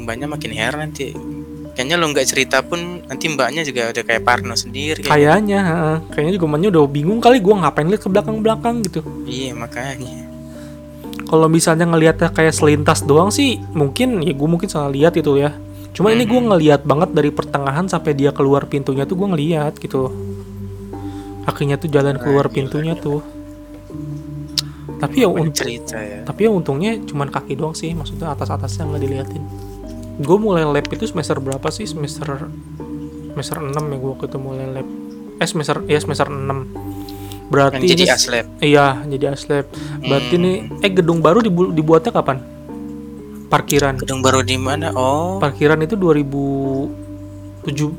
mbaknya 0.00 0.32
makin 0.32 0.52
heran 0.56 0.88
nanti. 0.88 1.12
Kayaknya 1.76 1.96
lo 2.00 2.08
nggak 2.08 2.24
cerita 2.24 2.64
pun 2.64 3.04
nanti 3.04 3.28
mbaknya 3.28 3.60
juga 3.68 3.92
udah 3.92 4.04
kayak 4.04 4.22
Parno 4.24 4.56
sendiri. 4.56 5.04
Kayak 5.04 5.12
kayaknya 5.12 5.60
heeh. 5.60 5.96
kayaknya 6.12 6.32
juga 6.40 6.46
emaknya 6.48 6.68
udah 6.72 6.82
bingung 6.88 7.20
kali 7.20 7.36
gue 7.40 7.52
ngapain 7.52 7.88
lihat 7.88 8.00
ke 8.00 8.08
belakang-belakang 8.08 8.80
gitu. 8.88 9.00
Iya 9.28 9.52
makanya 9.52 10.29
kalau 11.30 11.46
misalnya 11.46 11.86
ngelihatnya 11.86 12.34
kayak 12.34 12.50
selintas 12.50 13.06
doang 13.06 13.30
sih 13.30 13.62
mungkin 13.70 14.18
ya 14.18 14.34
gue 14.34 14.48
mungkin 14.50 14.66
salah 14.66 14.90
lihat 14.90 15.14
itu 15.14 15.38
ya. 15.38 15.54
Cuma 15.94 16.10
ini 16.10 16.26
gue 16.26 16.40
ngelihat 16.42 16.82
banget 16.82 17.14
dari 17.14 17.30
pertengahan 17.30 17.86
sampai 17.86 18.18
dia 18.18 18.34
keluar 18.34 18.66
pintunya 18.66 19.06
tuh 19.06 19.14
gue 19.14 19.28
ngelihat 19.30 19.78
gitu. 19.78 20.10
Kakinya 21.46 21.78
tuh 21.78 21.86
jalan 21.86 22.18
keluar 22.18 22.50
pintunya 22.50 22.98
tuh. 22.98 23.22
Tapi 24.98 25.22
ya 25.22 25.30
banyak 25.30 25.54
unt- 25.54 25.56
cerita 25.56 25.96
ya. 25.96 26.26
tapi 26.28 26.44
ya 26.44 26.50
untungnya 26.52 26.98
cuman 27.08 27.32
kaki 27.32 27.56
doang 27.56 27.72
sih 27.72 27.94
maksudnya 27.94 28.34
atas 28.34 28.50
atasnya 28.50 28.90
nggak 28.90 29.02
diliatin. 29.06 29.42
Gue 30.18 30.36
mulai 30.36 30.66
lab 30.66 30.84
itu 30.90 31.06
semester 31.06 31.38
berapa 31.38 31.70
sih? 31.70 31.86
Semester 31.86 32.50
semester 33.30 33.56
6 33.62 33.70
ya 33.70 33.96
gue 34.02 34.10
waktu 34.18 34.26
itu 34.26 34.38
mulai 34.42 34.66
lab. 34.66 34.88
Eh 35.38 35.46
semester 35.46 35.78
ya 35.86 36.02
semester 36.02 36.26
6 36.26 36.89
berarti 37.50 37.82
yang 37.82 37.90
jadi 37.90 38.04
ini- 38.06 38.14
aslab 38.14 38.46
iya 38.62 38.86
jadi 39.04 39.26
aslab 39.34 39.66
berarti 40.00 40.34
Hmm. 40.34 40.42
nih 40.42 40.54
eh 40.80 40.90
gedung 40.90 41.18
baru 41.18 41.38
dibu- 41.40 41.70
dibuatnya 41.70 42.10
kapan? 42.10 42.38
Parkiran. 43.50 43.98
Gedung 43.98 44.22
baru 44.22 44.46
di 44.46 44.54
mana? 44.54 44.94
Oh. 44.94 45.42
Parkiran 45.42 45.82
itu 45.82 45.98
2007 45.98 46.86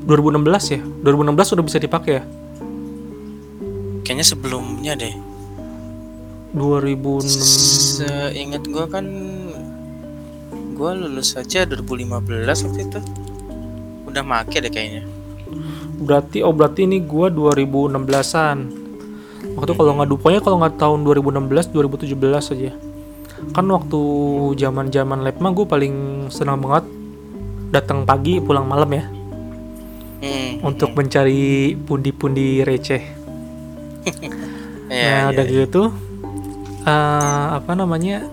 2016 0.01 0.71
ya? 0.71 0.79
2016 0.79 1.51
udah 1.51 1.65
bisa 1.67 1.75
dipakai 1.75 2.13
ya? 2.15 2.23
Kayaknya 4.01 4.25
sebelumnya 4.25 4.95
deh. 4.95 5.11
2006 6.51 7.99
Seingat 7.99 8.63
gua 8.65 8.87
kan 8.87 9.03
gua 10.73 10.95
lulus 10.95 11.35
aja 11.35 11.63
2015 11.63 12.63
waktu 12.63 12.79
itu. 12.81 12.99
Udah 14.07 14.23
make 14.23 14.55
deh 14.55 14.67
kayaknya. 14.67 15.03
berarti 16.01 16.41
oh 16.41 16.49
berarti 16.49 16.81
ini 16.81 16.97
gua 16.97 17.29
2016an 17.29 18.57
waktu 19.57 19.71
kalau 19.73 19.91
nggak 19.97 20.09
dupanya 20.09 20.39
kalau 20.39 20.57
nggak 20.61 20.75
tahun 20.77 20.99
2016 21.05 21.73
2017 21.73 22.53
aja. 22.53 22.71
Kan 23.51 23.65
waktu 23.73 24.01
zaman 24.57 24.93
zaman 24.93 25.25
lab 25.25 25.37
mah 25.41 25.51
gue 25.53 25.65
paling 25.65 25.95
senang 26.29 26.61
banget 26.61 26.85
datang 27.73 28.05
pagi 28.05 28.37
pulang 28.37 28.69
malam 28.69 28.91
ya. 28.91 29.05
Hmm. 30.21 30.61
untuk 30.61 30.93
mencari 30.93 31.73
pundi-pundi 31.73 32.61
receh. 32.61 33.03
Iya, 34.91 35.07
nah 35.07 35.07
iya, 35.07 35.31
udah 35.31 35.45
gitu 35.47 35.83
eh, 36.83 37.45
apa 37.55 37.71
namanya 37.79 38.27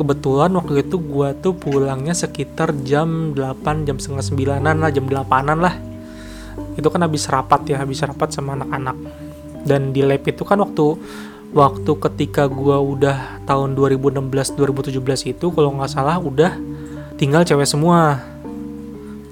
kebetulan 0.00 0.48
waktu 0.56 0.80
itu 0.80 0.96
gua 0.96 1.36
tuh 1.36 1.52
pulangnya 1.52 2.16
sekitar 2.16 2.72
jam 2.88 3.36
8 3.36 3.84
jam 3.84 4.00
setengah 4.00 4.24
sembilanan 4.24 4.80
lah 4.80 4.88
jam 4.88 5.04
8an 5.04 5.60
lah. 5.60 5.76
Itu 6.80 6.88
kan 6.88 7.04
habis 7.04 7.28
rapat 7.28 7.68
ya 7.68 7.84
habis 7.84 8.00
rapat 8.00 8.32
sama 8.32 8.56
anak-anak 8.56 8.96
dan 9.66 9.90
di 9.90 10.00
lab 10.06 10.22
itu 10.22 10.46
kan 10.46 10.62
waktu 10.62 10.96
waktu 11.50 11.92
ketika 12.08 12.46
gua 12.46 12.78
udah 12.78 13.42
tahun 13.44 13.74
2016 13.74 14.22
2017 14.54 15.34
itu 15.34 15.46
kalau 15.50 15.74
nggak 15.74 15.90
salah 15.90 16.16
udah 16.22 16.54
tinggal 17.18 17.42
cewek 17.42 17.66
semua. 17.66 18.22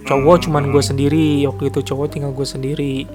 Cowok 0.05 0.37
cuman 0.45 0.69
gue 0.69 0.85
sendiri 0.85 1.49
waktu 1.49 1.73
itu 1.73 1.81
cowok 1.81 2.13
tinggal 2.13 2.37
gue 2.37 2.45
sendiri. 2.45 3.09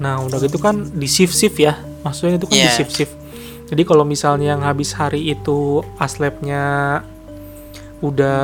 Nah 0.00 0.24
udah 0.24 0.40
gitu 0.40 0.56
kan 0.56 0.88
di 0.96 1.04
shift 1.04 1.36
shift 1.36 1.60
ya. 1.60 1.76
Maksudnya 2.00 2.40
itu 2.40 2.48
kan 2.48 2.56
di 2.56 2.64
Iya. 2.64 2.72
shift 2.72 2.92
shift. 2.96 3.14
Jadi 3.68 3.82
kalau 3.84 4.04
misalnya 4.08 4.56
yang 4.56 4.64
habis 4.64 4.96
hari 4.96 5.28
itu 5.28 5.84
aslabnya 6.00 7.00
udah 8.00 8.40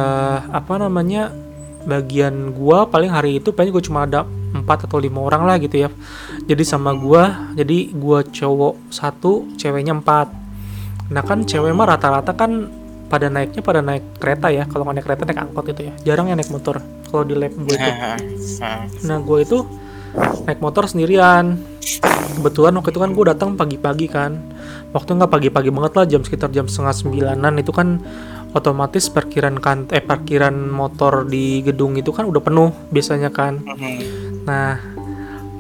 apa 0.53 0.75
namanya 0.79 1.33
bagian 1.89 2.53
gua 2.53 2.87
paling 2.87 3.11
hari 3.11 3.41
itu 3.41 3.51
paling 3.51 3.73
gue 3.73 3.83
cuma 3.83 4.05
ada 4.05 4.29
empat 4.65 4.91
atau 4.91 4.99
lima 4.99 5.23
orang 5.23 5.43
lah 5.47 5.57
gitu 5.61 5.87
ya 5.87 5.89
jadi 6.47 6.63
sama 6.65 6.95
gua 6.95 7.53
jadi 7.55 7.93
gua 7.95 8.27
cowok 8.27 8.93
satu 8.93 9.47
ceweknya 9.57 9.95
empat 9.97 10.31
nah 11.09 11.25
kan 11.25 11.45
cewek 11.47 11.73
mah 11.73 11.97
rata-rata 11.97 12.37
kan 12.37 12.69
pada 13.09 13.33
naiknya 13.33 13.65
pada 13.65 13.81
naik 13.81 14.21
kereta 14.21 14.53
ya 14.53 14.69
kalau 14.69 14.85
naik 14.93 15.09
kereta 15.09 15.25
naik 15.25 15.41
angkot 15.41 15.65
itu 15.73 15.89
ya 15.89 15.93
jarang 16.13 16.29
yang 16.29 16.37
naik 16.37 16.53
motor 16.53 16.85
kalau 17.09 17.25
di 17.25 17.33
lab 17.33 17.57
gue 17.57 17.75
itu 17.75 17.89
Ah, 17.89 18.17
ah. 18.61 18.85
Nah 19.09 19.19
gue 19.25 19.39
itu 19.41 19.59
naik 20.45 20.61
motor 20.61 20.85
sendirian. 20.89 21.57
Kebetulan 22.39 22.73
waktu 22.79 22.91
itu 22.95 23.01
kan 23.01 23.11
gue 23.13 23.25
datang 23.25 23.49
pagi-pagi 23.57 24.07
kan. 24.09 24.37
Waktu 24.93 25.11
nggak 25.21 25.33
pagi-pagi 25.33 25.69
banget 25.73 25.93
lah 25.97 26.05
jam 26.09 26.23
sekitar 26.25 26.53
jam 26.53 26.69
setengah 26.69 26.95
sembilanan 26.97 27.61
itu 27.61 27.73
kan 27.73 28.01
otomatis 28.57 29.13
parkiran 29.13 29.61
kan 29.61 29.85
eh 29.93 30.01
parkiran 30.01 30.57
motor 30.73 31.29
di 31.29 31.61
gedung 31.61 32.01
itu 32.01 32.09
kan 32.13 32.25
udah 32.25 32.41
penuh 32.41 32.71
biasanya 32.93 33.29
kan. 33.33 33.61
Mhm. 33.65 34.28
Nah 34.49 34.81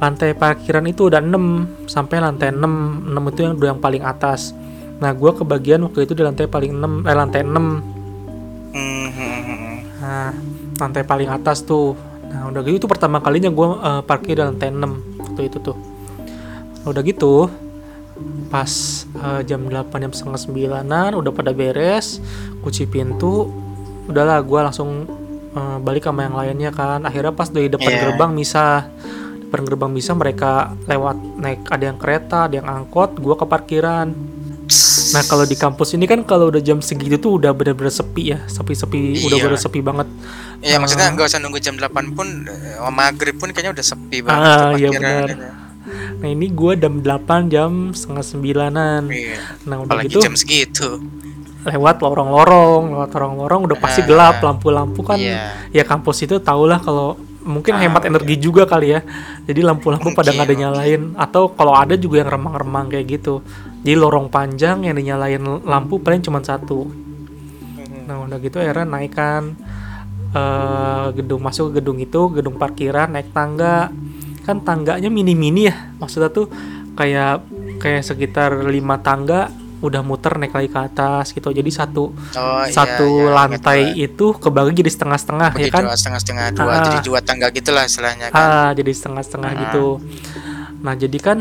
lantai 0.00 0.32
parkiran 0.32 0.88
itu 0.88 1.12
udah 1.12 1.20
6 1.20 1.84
sampai 1.90 2.16
lantai 2.24 2.56
6 2.56 3.12
6 3.12 3.30
itu 3.36 3.40
yang 3.44 3.52
udah 3.60 3.68
yang 3.76 3.82
paling 3.84 4.00
atas. 4.00 4.56
Nah 4.98 5.12
gue 5.12 5.30
kebagian 5.36 5.84
waktu 5.84 6.08
itu 6.08 6.16
di 6.16 6.24
lantai 6.24 6.48
paling 6.48 6.72
6 6.72 7.04
eh 7.04 7.16
lantai 7.16 7.42
6 7.44 7.98
Mhm. 8.68 9.98
Nah, 9.98 10.30
lantai 10.78 11.02
paling 11.02 11.28
atas 11.28 11.64
tuh. 11.64 11.96
Nah, 12.28 12.52
udah 12.52 12.60
gitu 12.60 12.84
itu 12.84 12.88
pertama 12.88 13.18
kalinya 13.24 13.48
gue 13.48 13.68
parkir 14.04 14.36
di 14.36 14.44
lantai 14.44 14.68
6 14.68 15.18
waktu 15.18 15.48
itu 15.48 15.58
tuh. 15.58 15.76
Nah, 16.84 16.86
udah 16.92 17.02
gitu, 17.02 17.48
pas 18.52 18.70
eh, 19.16 19.40
jam 19.48 19.64
8 19.64 20.04
jam 20.04 20.12
setengah 20.12 20.40
sembilanan 20.40 21.16
udah 21.16 21.32
pada 21.32 21.56
beres, 21.56 22.20
kunci 22.60 22.84
pintu, 22.84 23.48
udahlah 24.06 24.44
gue 24.44 24.60
langsung 24.60 25.08
eh, 25.58 25.76
balik 25.80 26.04
sama 26.04 26.22
yang 26.22 26.32
lainnya 26.32 26.70
kan. 26.70 27.02
Akhirnya 27.02 27.32
pas 27.32 27.48
dari 27.48 27.66
depan 27.66 27.88
Iya. 27.88 28.00
gerbang 28.04 28.30
misah, 28.32 28.86
depan 29.40 29.60
gerbang 29.64 29.90
misah 29.90 30.14
mereka 30.14 30.50
lewat 30.84 31.16
naik 31.36 31.60
ada 31.66 31.84
yang 31.84 31.96
kereta, 31.96 32.46
ada 32.46 32.54
yang 32.54 32.66
angkot, 32.66 33.16
gue 33.16 33.34
ke 33.34 33.44
parkiran. 33.44 34.08
Nah 35.08 35.22
kalau 35.24 35.42
di 35.42 35.56
kampus 35.56 35.92
ini 35.92 36.04
kan 36.04 36.20
kalau 36.22 36.48
udah 36.48 36.60
jam 36.60 36.78
segitu 36.78 37.16
tuh 37.16 37.32
udah 37.34 37.50
bener-bener 37.50 37.88
sepi 37.90 38.30
ya, 38.30 38.44
sepi-sepi, 38.46 39.24
udah 39.24 39.34
Iya. 39.34 39.44
bener 39.46 39.58
sepi 39.58 39.80
banget. 39.80 40.08
Iya 40.60 40.76
Ah. 40.76 40.78
maksudnya 40.78 41.08
nggak 41.10 41.26
usah 41.26 41.40
nunggu 41.40 41.58
jam 41.58 41.74
8 41.74 42.12
pun 42.12 42.26
eh, 42.44 42.90
maghrib 42.90 43.34
pun 43.34 43.48
kayaknya 43.48 43.72
udah 43.72 43.86
sepi 43.86 44.18
banget 44.20 44.44
Ah, 44.44 44.70
iya 44.74 44.88
benar. 44.90 45.28
Nah 46.18 46.28
ini 46.28 46.50
gue 46.50 46.72
jam 46.76 47.00
8 47.00 47.48
jam 47.48 47.70
setengah 47.90 48.20
sembilanan. 48.22 49.02
Iya. 49.08 49.40
Nah 49.64 49.76
udah 49.80 49.96
Apalagi 49.96 50.12
gitu 50.12 50.20
jam 50.20 50.36
segitu. 50.36 51.00
Lewat 51.66 51.98
lorong-lorong, 51.98 52.94
lewat 52.94 53.10
lorong-lorong 53.14 53.60
udah 53.66 53.78
pasti 53.78 54.00
Ah. 54.02 54.06
gelap, 54.06 54.36
lampu-lampu 54.38 55.00
kan. 55.02 55.18
Iya. 55.18 55.72
Ya 55.74 55.82
kampus 55.82 56.22
itu 56.22 56.38
tau 56.38 56.64
lah 56.64 56.78
kalau 56.78 57.18
mungkin 57.42 57.74
Ah, 57.74 57.82
hemat 57.82 58.06
energi 58.06 58.38
juga 58.38 58.68
kali 58.68 58.94
ya. 58.94 59.00
Jadi 59.42 59.60
lampu-lampu 59.64 60.14
pada 60.14 60.30
nggak 60.30 60.46
ada 60.46 60.56
nyalain 60.56 61.02
atau 61.18 61.50
kalau 61.50 61.74
ada 61.74 61.98
juga 61.98 62.22
yang 62.22 62.30
remang-remang 62.30 62.86
kayak 62.88 63.18
gitu. 63.18 63.42
Jadi 63.82 63.94
lorong 63.96 64.28
panjang 64.28 64.86
yang 64.86 64.94
dinyalain 64.94 65.42
lampu 65.64 65.98
paling 65.98 66.22
cuma 66.22 66.38
satu. 66.40 66.86
Mhm. 66.86 68.06
Nah 68.06 68.22
udah 68.22 68.38
gitu 68.38 68.58
akhirnya 68.58 68.86
naik 68.86 69.12
kan 69.14 69.56
eh, 70.28 71.06
gedung 71.16 71.40
masuk 71.40 71.72
ke 71.72 71.80
gedung 71.80 71.96
itu 71.96 72.20
gedung 72.30 72.60
parkiran 72.60 73.08
naik 73.08 73.32
tangga 73.32 73.88
kan 74.44 74.60
tangganya 74.60 75.08
mini-mini 75.08 75.72
ya 75.72 75.96
maksudnya 75.96 76.28
tuh 76.28 76.52
kayak 76.92 77.44
kayak 77.80 78.04
sekitar 78.04 78.52
lima 78.64 79.00
tangga 79.00 79.48
udah 79.78 80.00
muter 80.00 80.34
naik 80.34 80.50
lagi 80.50 80.66
ke 80.66 80.80
atas 80.80 81.30
gitu 81.30 81.48
jadi 81.48 81.66
satu 81.68 82.10
Oh, 82.10 82.60
iya, 82.60 82.68
satu 82.68 83.06
iya, 83.20 83.30
lantai 83.30 83.80
ingat 83.88 84.04
itu 84.10 84.26
kebagi 84.34 84.74
jadi 84.76 84.90
setengah-setengah 84.90 85.48
gua. 85.48 85.60
ya 85.60 85.68
kan 85.68 85.82
Dua 85.84 85.94
setengah-setengah 85.94 86.46
dua, 86.52 86.66
Ah. 86.68 86.84
jadi 86.84 86.98
dua 87.00 87.20
tangga 87.20 87.46
gitulah 87.48 87.84
istilahnya 87.84 88.26
kan. 88.28 88.36
ah 88.36 88.70
jadi 88.72 88.90
setengah-setengah 88.90 89.50
Ah. 89.50 89.58
gitu 89.60 89.86
nah 90.78 90.94
jadi 90.94 91.18
kan 91.18 91.38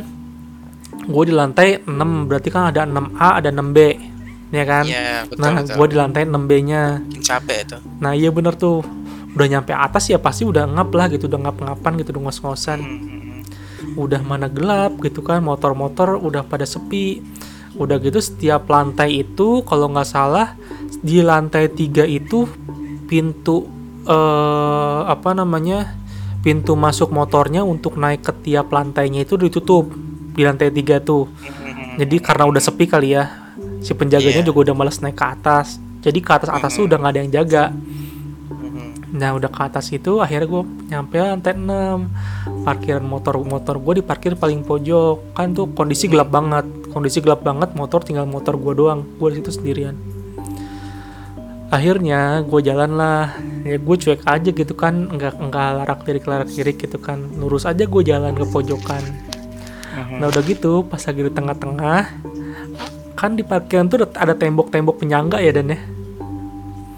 gue 0.99 1.23
di 1.23 1.33
lantai 1.33 1.81
6 1.81 1.89
berarti 2.25 2.49
kan 2.49 2.63
ada 2.67 2.83
6A 2.83 3.29
ada 3.37 3.49
6B 3.49 3.77
ya 4.49 4.63
kan 4.63 4.83
Iya, 4.83 5.25
betul 5.25 5.41
nah 5.41 5.53
gue 5.59 5.87
di 5.87 5.95
lantai 5.95 6.21
6B 6.23 6.51
nya 6.63 6.81
capek 7.19 7.57
itu. 7.63 7.77
Nah 7.97 8.11
iya 8.11 8.29
bener 8.29 8.53
tuh 8.53 8.79
udah 9.29 9.47
nyampe 9.47 9.71
atas 9.71 10.07
ya 10.07 10.17
pasti 10.17 10.43
udah 10.43 10.65
ngap 10.67 10.89
lah 10.91 11.05
gitu 11.07 11.25
udah 11.25 11.39
ngap-ngapan 11.39 11.91
gitu 11.97 12.09
udah 12.11 12.23
ngos-ngosan 12.23 12.79
Mhm. 12.79 13.95
udah 13.95 14.21
mana 14.21 14.47
gelap 14.47 14.97
gitu 14.99 15.21
kan 15.21 15.39
motor-motor 15.39 16.17
udah 16.17 16.41
pada 16.41 16.63
sepi 16.63 17.21
udah 17.77 17.97
gitu 17.97 18.17
setiap 18.17 18.65
lantai 18.65 19.21
itu 19.21 19.61
kalau 19.63 19.87
nggak 19.87 20.05
salah 20.05 20.57
di 20.99 21.21
lantai 21.21 21.69
tiga 21.69 22.03
itu 22.03 22.49
pintu 23.05 23.69
eh 24.03 24.99
apa 25.05 25.31
namanya 25.31 25.93
pintu 26.39 26.73
masuk 26.73 27.11
motornya 27.11 27.61
untuk 27.61 27.95
naik 27.95 28.23
ke 28.23 28.33
tiap 28.41 28.71
lantainya 28.71 29.21
itu 29.21 29.35
ditutup 29.35 29.91
di 30.31 30.41
lantai 30.41 30.69
tiga 30.69 30.97
tuh 30.97 31.27
Mhm. 31.27 31.99
jadi 31.99 32.15
karena 32.17 32.43
udah 32.45 32.61
sepi 32.61 32.85
kali 32.85 33.13
ya 33.13 33.27
si 33.79 33.91
penjaganya 33.91 34.41
Iya. 34.41 34.47
juga 34.47 34.69
udah 34.69 34.75
males 34.75 34.97
naik 34.97 35.13
ke 35.13 35.25
atas 35.27 35.75
jadi 35.99 36.17
ke 36.17 36.31
atas 36.31 36.49
atas 36.49 36.71
tuh 36.73 36.85
Mhm. 36.85 36.87
udah 36.87 36.97
nggak 36.97 37.11
ada 37.11 37.19
yang 37.19 37.31
jaga 37.33 37.63
Mhm. 38.47 38.85
nah 39.13 39.29
udah 39.33 39.49
ke 39.49 39.61
atas 39.61 39.91
itu 39.91 40.17
akhirnya 40.17 40.47
gue 40.47 40.63
nyampe 40.87 41.15
lantai 41.17 41.53
6 41.53 42.07
parkiran 42.63 43.03
motor 43.03 43.43
motor 43.43 43.75
gue 43.75 43.93
diparkir 43.99 44.33
paling 44.33 44.61
pojok 44.61 45.35
kan 45.35 45.51
tuh 45.51 45.67
kondisi 45.71 46.07
gelap 46.07 46.29
banget 46.29 46.63
kondisi 46.97 47.21
gelap 47.21 47.45
banget 47.45 47.77
motor 47.77 48.01
tinggal 48.01 48.25
motor 48.25 48.57
gue 48.57 48.73
doang 48.73 49.05
gue 49.21 49.27
di 49.29 49.35
situ 49.39 49.53
sendirian 49.53 49.93
akhirnya 51.67 52.41
gue 52.41 52.59
jalan 52.63 52.95
lah 52.95 53.35
ya 53.61 53.75
gue 53.75 53.95
cuek 53.99 54.23
aja 54.23 54.49
gitu 54.49 54.73
kan 54.73 55.11
nggak 55.11 55.35
nggak 55.37 55.67
larak 55.77 55.99
kiri 56.01 56.19
larak 56.23 56.49
kiri 56.49 56.73
gitu 56.73 56.95
kan 56.97 57.19
lurus 57.35 57.67
aja 57.67 57.83
gue 57.83 58.01
jalan 58.01 58.31
ke 58.33 58.47
pojokan. 58.47 59.03
Nah 60.17 60.29
udah 60.29 60.43
gitu 60.45 60.87
pas 60.87 61.01
lagi 61.01 61.21
di 61.21 61.31
tengah-tengah 61.33 62.01
kan 63.13 63.31
di 63.33 63.43
parkiran 63.43 63.89
tuh 63.89 64.07
ada 64.07 64.31
tembok-tembok 64.31 65.01
penyangga 65.01 65.43
ya 65.43 65.51
dan 65.51 65.75
ya. 65.75 65.79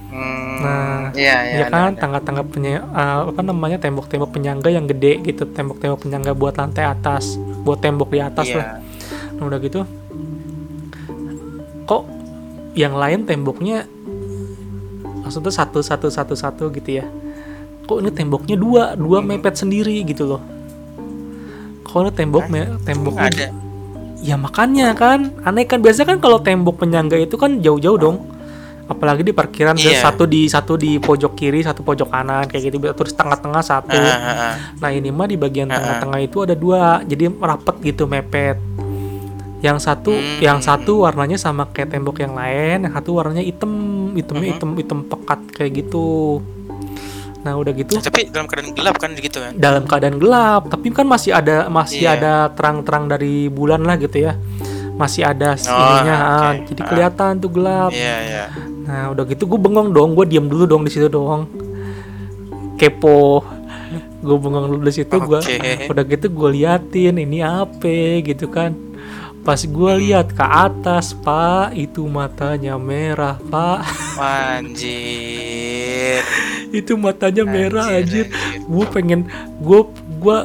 Hmm, 0.10 0.60
Nah, 0.60 1.03
iya 1.15 1.36
iya 1.48 1.58
Ya 1.58 1.65
kan 1.72 1.96
tangga-tangga 1.96 2.44
penya 2.44 2.84
eh, 2.84 3.20
apa 3.32 3.41
namanya 3.41 3.79
tembok-tembok 3.79 4.36
penyangga 4.36 4.70
yang 4.70 4.86
gede 4.86 5.24
gitu 5.24 5.48
tembok-tembok 5.48 6.06
penyangga 6.06 6.36
buat 6.36 6.60
lantai 6.60 6.86
atas 6.86 7.39
buat 7.65 7.82
tembok 7.82 8.13
di 8.13 8.20
atas 8.22 8.46
Iya. 8.46 8.58
lah. 8.60 8.68
Nah 9.39 9.48
udah 9.48 9.60
gitu 9.60 9.81
kok 11.84 12.03
yang 12.77 12.93
lain 12.93 13.25
temboknya 13.25 13.89
maksudnya 15.25 15.50
satu 15.50 15.81
satu 15.81 16.08
satu 16.10 16.34
satu 16.38 16.63
gitu 16.69 17.01
ya. 17.01 17.05
Kok 17.86 18.05
ini 18.05 18.13
temboknya 18.13 18.53
dua 18.53 18.93
dua 18.93 19.22
Hmm. 19.22 19.34
mepet 19.34 19.58
sendiri 19.58 19.98
gitu 20.03 20.29
loh. 20.29 20.41
Kok 21.81 21.98
ini 22.00 22.12
tembok 22.13 22.46
me- 22.46 22.77
temboknya 22.84 23.25
ada 23.25 23.48
Ya 24.19 24.36
makanya 24.36 24.91
kan 24.93 25.31
aneh 25.41 25.63
kan 25.63 25.79
biasa 25.79 26.03
kan 26.03 26.19
kalau 26.19 26.43
tembok 26.43 26.84
penyangga 26.84 27.15
itu 27.15 27.39
kan 27.39 27.58
jauh-jauh 27.58 27.96
dong. 27.96 28.17
Apalagi 28.86 29.22
di 29.22 29.31
parkiran 29.31 29.74
Iya. 29.74 30.01
satu 30.01 30.25
di 30.25 30.46
satu 30.46 30.74
di 30.75 30.98
pojok 30.98 31.34
kiri, 31.34 31.62
satu 31.62 31.81
pojok 31.81 32.10
kanan 32.10 32.46
kayak 32.46 32.67
gitu. 32.67 32.77
Terus 32.81 33.13
tengah-tengah 33.13 33.62
satu. 33.62 33.93
Ah, 33.93 34.05
ah, 34.12 34.29
ah. 34.29 34.53
Nah 34.75 34.89
ini 34.89 35.08
mah 35.10 35.25
di 35.25 35.38
bagian 35.38 35.69
Ah, 35.69 35.74
ah. 35.74 35.79
tengah-tengah 35.79 36.19
itu 36.19 36.38
ada 36.41 36.53
dua, 36.53 37.00
jadi 37.01 37.31
rapet 37.31 37.75
gitu 37.81 38.05
mepet. 38.05 38.58
Yang 39.60 39.78
satu, 39.84 40.12
Hmm. 40.12 40.39
yang 40.39 40.60
satu 40.60 41.04
warnanya 41.04 41.36
sama 41.36 41.68
kayak 41.68 41.92
tembok 41.92 42.20
yang 42.20 42.32
lain, 42.32 42.84
yang 42.84 42.94
satu 42.94 43.12
warnanya 43.13 43.42
hitam, 43.42 43.72
hitamnya 44.13 44.46
Mhm. 44.46 44.54
hitam 44.56 44.70
hitam 44.74 45.00
pekat 45.04 45.39
kayak 45.51 45.72
gitu. 45.78 46.39
Nah 47.39 47.56
udah 47.56 47.72
gitu 47.72 47.96
tapi 47.98 48.28
dalam 48.28 48.46
keadaan 48.46 48.72
gelap 48.74 48.96
kan 48.98 49.16
gitu 49.16 49.39
kan 49.39 49.56
dalam 49.56 49.84
keadaan 49.84 50.20
gelap 50.20 50.68
tapi 50.68 50.92
kan 50.92 51.08
masih 51.08 51.32
ada 51.32 51.68
masih 51.68 52.04
Iya. 52.04 52.12
ada 52.13 52.34
terang-terang 52.51 53.08
dari 53.08 53.48
bulan 53.48 53.80
lah 53.80 53.96
gitu 53.96 54.20
ya 54.22 54.36
masih 54.96 55.24
ada 55.24 55.56
Oh, 55.56 55.72
ininya 55.72 56.16
ah, 56.20 56.51
oke. 56.51 56.68
jadi 56.68 56.82
Ah. 56.84 56.88
kelihatan 56.92 57.32
tuh 57.39 57.48
gelap 57.50 57.92
iya 57.92 58.16
iya 58.20 58.44
nah 58.84 59.08
udah 59.10 59.24
gitu 59.24 59.48
gue 59.48 59.56
bengong 59.58 59.88
dong 59.89 60.12
gue 60.13 60.28
diam 60.28 60.51
dulu 60.51 60.68
dong 60.68 60.84
di 60.84 60.92
situ 60.92 61.08
dong 61.08 61.48
kepo 62.75 63.39
gue 64.20 64.36
bengong 64.38 64.66
dulu 64.70 64.84
di 64.84 64.94
situ 64.94 65.16
gue 65.16 65.39
Oke. 65.39 65.88
udah 65.88 66.04
gitu 66.06 66.28
gue 66.28 66.50
liatin 66.54 67.16
ini 67.18 67.39
apa 67.39 67.88
gitu 68.20 68.51
kan 68.51 68.75
pas 69.50 69.58
gue 69.58 69.91
Hmm. 69.91 69.98
lihat 69.98 70.29
ke 70.29 70.46
atas 70.46 71.18
pak 71.18 71.74
itu 71.74 72.06
matanya 72.06 72.77
merah 72.77 73.34
pak 73.50 73.82
Anjir. 74.22 76.22
itu 76.70 76.94
matanya 76.94 77.44
merah 77.44 77.89
anjir, 77.89 78.29
anjir. 78.29 78.62
gue 78.62 78.86
pengen 78.94 79.25
gue 79.58 79.82
gue 80.22 80.38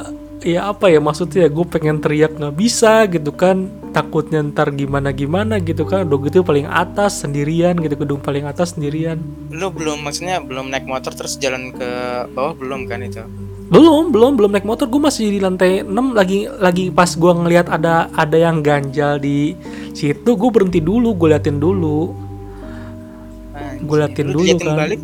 ya 0.43 0.69
apa 0.69 0.89
ya 0.89 1.01
maksudnya 1.01 1.49
gue 1.49 1.65
pengen 1.65 2.01
teriak 2.01 2.33
nggak 2.33 2.55
bisa 2.55 3.05
gitu 3.05 3.33
kan 3.33 3.69
takutnya 3.93 4.41
ntar 4.41 4.73
gimana 4.73 5.13
gimana 5.13 5.61
gitu 5.61 5.85
kan 5.85 6.05
udah 6.05 6.19
gitu 6.25 6.41
paling 6.41 6.65
atas 6.65 7.21
sendirian 7.21 7.77
gitu 7.77 7.97
gedung 7.97 8.21
paling 8.21 8.45
atas 8.45 8.73
sendirian 8.73 9.21
Lu 9.53 9.69
belum 9.69 10.01
maksudnya 10.01 10.41
belum 10.41 10.69
naik 10.69 10.85
motor 10.85 11.13
terus 11.13 11.37
jalan 11.37 11.73
ke 11.73 11.89
bawah 12.33 12.57
belum 12.57 12.89
kan 12.89 13.05
itu? 13.05 13.25
Belum 13.75 14.15
belum 14.15 14.33
belum 14.39 14.51
naik 14.55 14.63
motor. 14.63 14.87
Gue 14.87 15.03
masih 15.03 15.35
di 15.35 15.43
lantai 15.43 15.83
6 15.83 15.91
lagi 16.15 16.47
lagi 16.47 16.95
pas 16.95 17.11
gue 17.11 17.33
ngelihat 17.35 17.67
ada 17.67 18.07
ada 18.15 18.37
yang 18.39 18.63
ganjal 18.63 19.19
di 19.19 19.59
situ 19.91 20.39
gue 20.39 20.51
berhenti 20.55 20.79
dulu 20.79 21.11
gue 21.19 21.35
liatin 21.35 21.59
dulu. 21.59 22.25
Gua 23.85 24.07
liatin 24.07 24.35
Lu 24.35 24.43
dulu 24.43 24.57
kan. 24.59 24.75
balik 24.75 25.01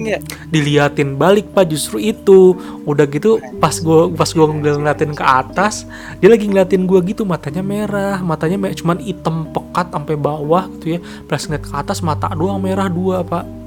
diliatin 0.50 1.14
balik 1.14 1.46
pak 1.54 1.70
justru 1.70 2.02
itu. 2.02 2.56
Udah 2.82 3.06
gitu 3.06 3.38
pas 3.62 3.76
gua 3.78 4.10
pas 4.10 4.30
gua 4.32 4.50
ngeliatin 4.50 5.14
ke 5.14 5.22
atas 5.22 5.86
dia 6.18 6.32
lagi 6.32 6.50
ngeliatin 6.50 6.82
gua 6.88 6.98
gitu 7.04 7.22
matanya 7.22 7.62
merah. 7.62 8.18
Matanya 8.18 8.72
cuman 8.74 8.98
hitam 9.04 9.46
pekat 9.54 9.94
sampai 9.94 10.16
bawah 10.18 10.66
gitu 10.78 10.96
ya. 10.96 11.00
Pas 11.30 11.38
ngeliat 11.46 11.62
ke 11.62 11.70
atas 11.70 11.98
mata 12.02 12.32
doang 12.34 12.58
merah 12.58 12.90
dua 12.90 13.22
pak 13.22 13.59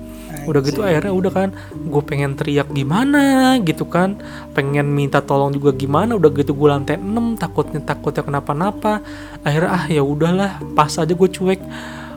udah 0.44 0.62
gitu 0.64 0.80
akhirnya 0.84 1.14
udah 1.14 1.32
kan 1.32 1.50
gue 1.74 2.02
pengen 2.04 2.36
teriak 2.36 2.70
gimana 2.72 3.56
gitu 3.64 3.88
kan 3.88 4.20
pengen 4.54 4.92
minta 4.92 5.24
tolong 5.24 5.52
juga 5.56 5.74
gimana 5.74 6.16
udah 6.16 6.30
gitu 6.34 6.54
gue 6.54 6.70
lantai 6.70 6.96
6 7.00 7.42
takutnya 7.42 7.80
takutnya 7.84 8.24
kenapa-napa. 8.24 9.04
Akhirnya 9.44 9.70
ah 9.72 9.86
ya 9.90 10.02
udahlah 10.06 10.62
pas 10.74 10.92
aja 10.96 11.10
gue 11.10 11.30
cuek. 11.30 11.60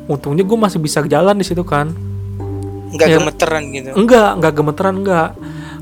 Untungnya 0.06 0.46
gue 0.46 0.58
masih 0.58 0.78
bisa 0.78 1.02
jalan 1.02 1.34
di 1.34 1.46
situ 1.46 1.66
kan. 1.66 1.90
Nggak 2.86 3.08
gemeteran 3.18 3.62
gitu. 3.74 3.90
enggak 3.98 4.30
enggak 4.38 4.52
gemeteran 4.54 4.94
enggak 5.02 5.30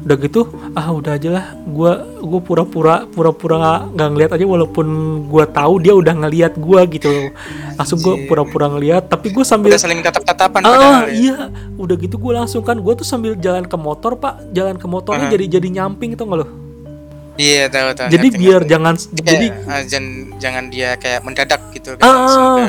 udah 0.05 0.17
gitu 0.21 0.41
ah 0.73 0.93
udah 0.93 1.17
aja 1.17 1.29
lah 1.33 1.45
gua 1.65 1.93
gua 2.21 2.37
pura-pura 2.39 2.95
pura-pura 3.07 3.57
nggak 3.89 4.09
ngeliat 4.11 4.31
aja 4.33 4.45
walaupun 4.45 4.87
gua 5.25 5.49
tahu 5.49 5.81
dia 5.81 5.93
udah 5.93 6.13
ngeliat 6.15 6.53
gua 6.57 6.85
gitu 6.85 7.09
loh 7.09 7.27
langsung 7.75 7.99
Anjir. 7.99 8.29
pura-pura 8.29 8.69
ngeliat 8.69 9.09
tapi 9.09 9.33
gua 9.33 9.43
sambil 9.43 9.73
Udah 9.73 9.81
saling 9.81 10.05
tatap-tatapan 10.05 10.61
ah 10.61 10.69
padahal 10.69 10.95
ya. 11.09 11.09
iya 11.11 11.37
udah 11.75 11.97
gitu 11.97 12.17
gua 12.17 12.33
langsung 12.39 12.61
kan 12.61 12.77
gua 12.77 12.93
tuh 12.93 13.03
sambil 13.03 13.33
jalan 13.35 13.65
ke 13.65 13.77
motor 13.77 14.13
pak 14.15 14.45
jalan 14.53 14.77
ke 14.77 14.85
motornya 14.85 15.25
Aha. 15.25 15.33
jadi 15.33 15.45
jadi 15.51 15.69
nyamping 15.75 16.13
itu 16.13 16.23
nggak 16.23 16.39
lo 16.39 16.49
Iya, 17.35 17.67
tahu 17.67 17.91
tahu. 17.99 18.09
jadi 18.15 18.29
ngerti, 18.31 18.39
biar 18.39 18.61
ngerti. 18.61 18.71
jangan 18.71 18.95
Kayak, 18.95 19.27
jadi 19.27 19.47
ah, 19.67 19.83
jangan 19.83 20.07
jangan 20.39 20.65
dia 20.69 20.91
kayak 20.95 21.21
mendadak 21.21 21.61
gitu 21.73 21.89
kan 21.97 22.05
Ah, 22.05 22.15
ah. 22.15 22.29
ke 22.55 22.67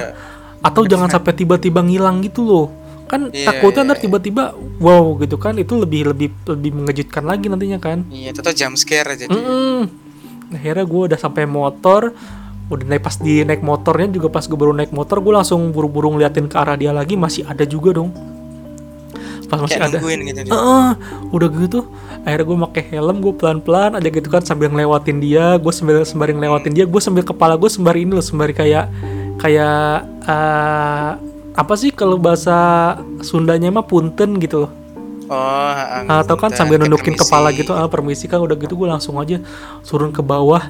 atau 0.63 0.81
jangan 0.87 1.09
sampai 1.11 1.33
tiba-tiba 1.35 1.79
ngilang 1.79 2.23
gitu 2.23 2.41
loh 2.41 2.65
kan 3.05 3.29
Iya, 3.29 3.47
takutnya 3.47 3.81
iya, 3.85 3.89
ntar 3.93 3.97
tiba-tiba 4.01 4.43
wow 4.81 5.13
gitu 5.21 5.37
kan 5.37 5.53
itu 5.55 5.77
lebih 5.77 6.11
lebih 6.11 6.29
lebih 6.49 6.71
mengejutkan 6.73 7.23
lagi 7.23 7.47
nantinya 7.47 7.77
kan 7.77 8.01
Iya, 8.09 8.33
itu 8.33 8.39
tuh 8.41 8.53
jump 8.53 8.75
scare 8.75 9.13
jadi. 9.15 9.29
Mm-mm. 9.31 9.87
Akhirnya 10.53 10.85
gue 10.85 11.01
udah 11.09 11.19
sampai 11.19 11.49
motor, 11.49 12.13
udah 12.69 12.85
naik 12.85 13.01
pas 13.01 13.17
di 13.17 13.41
naik 13.41 13.61
motornya 13.61 14.09
juga 14.09 14.29
pas 14.29 14.45
gue 14.45 14.57
baru 14.57 14.73
naik 14.73 14.93
motor 14.93 15.21
gue 15.21 15.33
langsung 15.33 15.69
buru-buru 15.69 16.13
ngeliatin 16.17 16.45
ke 16.45 16.55
arah 16.57 16.77
dia 16.77 16.93
lagi 16.93 17.13
masih 17.13 17.45
ada 17.45 17.65
juga 17.65 17.97
dong. 17.97 18.09
Pas 19.45 19.61
masih 19.61 19.77
Kayak 19.77 19.89
ada. 19.93 19.97
gitu 20.01 20.41
dia. 20.41 20.53
Heeh, 20.53 20.87
udah 21.29 21.49
gitu 21.49 21.79
akhirnya 22.25 22.45
gue 22.49 22.57
pakai 22.73 22.83
helm 22.89 23.17
gue 23.21 23.33
pelan-pelan 23.37 23.93
aja 23.93 24.09
gitu 24.09 24.25
kan 24.25 24.41
sambil 24.41 24.73
ngelewatin 24.73 25.21
dia 25.21 25.61
gue 25.61 25.69
sambil 25.69 26.01
sembari 26.01 26.33
ngelewatin 26.33 26.73
dia 26.73 26.89
gue 26.89 26.97
sambil 26.97 27.21
kepala 27.21 27.53
gue 27.53 27.69
sembari 27.69 28.01
ini 28.01 28.17
loh 28.17 28.25
sembari 28.25 28.49
kayak 28.49 28.89
kayak 29.37 30.09
eh, 30.25 31.11
apa 31.55 31.73
sih 31.73 31.89
kalau 31.89 32.19
bahasa 32.19 32.55
Sundanya 33.23 33.71
mah 33.71 33.87
punten 33.87 34.37
gitu? 34.37 34.67
Loh 34.67 34.71
Oh, 35.25 35.73
ah, 36.05 36.21
atau 36.21 36.37
kan 36.37 36.53
punten, 36.53 36.57
sambil 36.61 36.77
nundukin 36.77 37.17
permisi. 37.17 37.25
kepala 37.25 37.49
gitu. 37.49 37.73
Ah 37.73 37.89
permisi 37.89 38.29
kan 38.29 38.37
udah 38.45 38.53
gitu 38.61 38.77
gue 38.77 38.85
langsung 38.85 39.17
aja 39.17 39.41
turun 39.81 40.13
ke 40.13 40.21
bawah. 40.21 40.61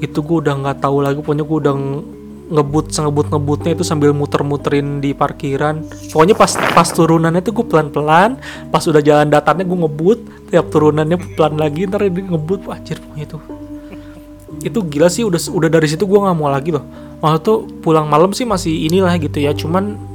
Itu 0.00 0.24
gue 0.24 0.40
udah 0.40 0.56
nggak 0.56 0.80
tahu 0.80 1.04
lagi. 1.04 1.20
Pokoknya 1.20 1.44
gue 1.44 1.58
udah 1.60 1.74
nge- 1.76 2.04
ngebut 2.48 2.86
ngebut 2.90 3.26
ngebutnya 3.28 3.70
itu 3.76 3.84
sambil 3.84 4.16
muter-muterin 4.16 5.04
di 5.04 5.12
parkiran. 5.12 5.84
Pokoknya 6.08 6.32
pas 6.32 6.48
pas 6.56 6.88
turunannya 6.88 7.44
tuh 7.44 7.60
gue 7.60 7.66
pelan-pelan. 7.68 8.40
Pas 8.72 8.80
udah 8.88 9.04
jalan 9.04 9.28
datarnya 9.28 9.68
gue 9.68 9.78
ngebut. 9.84 10.18
Tiap 10.48 10.66
turunannya 10.72 11.20
pelan 11.36 11.60
lagi 11.60 11.84
ntar 11.84 12.00
ngebut. 12.08 12.64
Wah 12.72 12.80
anjir 12.80 12.96
pokoknya 13.04 13.24
itu. 13.28 13.38
Itu 14.64 14.80
gila 14.80 15.12
sih. 15.12 15.28
Udah 15.28 15.36
udah 15.36 15.68
dari 15.68 15.92
situ 15.92 16.08
gue 16.08 16.18
nggak 16.24 16.36
mau 16.40 16.48
lagi 16.48 16.72
loh. 16.72 16.88
Waktu 17.20 17.38
tuh 17.44 17.68
pulang 17.84 18.08
malam 18.08 18.32
sih 18.32 18.48
masih 18.48 18.88
inilah 18.88 19.12
gitu 19.20 19.44
ya. 19.44 19.52
Cuman 19.52 20.08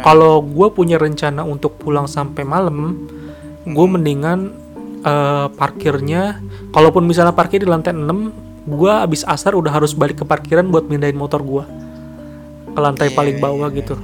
kalau 0.00 0.40
gue 0.44 0.68
punya 0.72 0.96
rencana 0.96 1.44
untuk 1.44 1.76
pulang 1.80 2.08
sampai 2.08 2.44
malam 2.44 3.08
gue 3.64 3.86
mendingan 3.86 4.52
eh, 5.04 5.46
parkirnya 5.54 6.40
kalaupun 6.72 7.04
misalnya 7.04 7.36
parkir 7.36 7.62
di 7.62 7.68
lantai 7.68 7.92
6 7.92 8.68
gue 8.68 8.92
abis 8.92 9.24
asar 9.24 9.56
udah 9.56 9.72
harus 9.72 9.96
balik 9.96 10.20
ke 10.20 10.24
parkiran 10.24 10.68
buat 10.68 10.86
mindahin 10.88 11.16
motor 11.16 11.40
gue 11.40 11.64
ke 12.70 12.80
lantai 12.80 13.08
Iya, 13.10 13.16
paling 13.16 13.36
iya, 13.36 13.42
bawah 13.42 13.68
gitu 13.72 13.96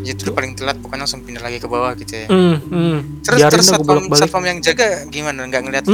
Jadi 0.00 0.20
lu 0.24 0.32
paling 0.32 0.56
telat 0.56 0.80
bukan 0.80 0.96
langsung 0.96 1.20
pindah 1.20 1.44
lagi 1.44 1.60
ke 1.60 1.68
bawah 1.68 1.92
gitu 1.92 2.24
ya. 2.24 2.26
hmm, 2.32 2.56
hmm. 2.72 2.96
Terus 3.20 3.36
Biarin 3.36 3.52
terus 3.52 3.66
satpam, 3.68 4.00
satpam 4.16 4.42
yang 4.48 4.58
jaga 4.64 5.04
gimana? 5.12 5.44
Nggak 5.44 5.60
ngeliat 5.60 5.84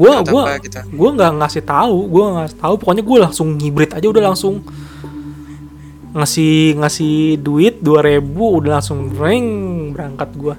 gua 0.00 0.24
apa 0.24 0.56
gitu. 0.64 0.80
gua 0.96 1.10
nggak 1.12 1.32
ngasih 1.36 1.62
tahu, 1.68 1.96
gua 2.08 2.22
nggak 2.24 2.40
ngasih 2.48 2.58
tahu. 2.64 2.74
Pokoknya 2.80 3.04
gua 3.04 3.18
langsung 3.28 3.52
ngibrit 3.60 3.92
aja 3.92 4.06
udah 4.08 4.24
langsung 4.32 4.64
ngasih 6.12 6.76
ngasih 6.76 7.40
duit 7.40 7.80
2000 7.80 8.20
udah 8.36 8.78
langsung 8.78 9.08
ring 9.16 9.46
berangkat 9.96 10.30
gua. 10.36 10.56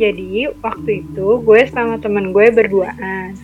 Jadi 0.00 0.48
waktu 0.64 1.04
itu 1.04 1.26
gue 1.44 1.60
sama 1.68 2.00
temen 2.00 2.32
gue 2.32 2.48
berduaan. 2.48 3.36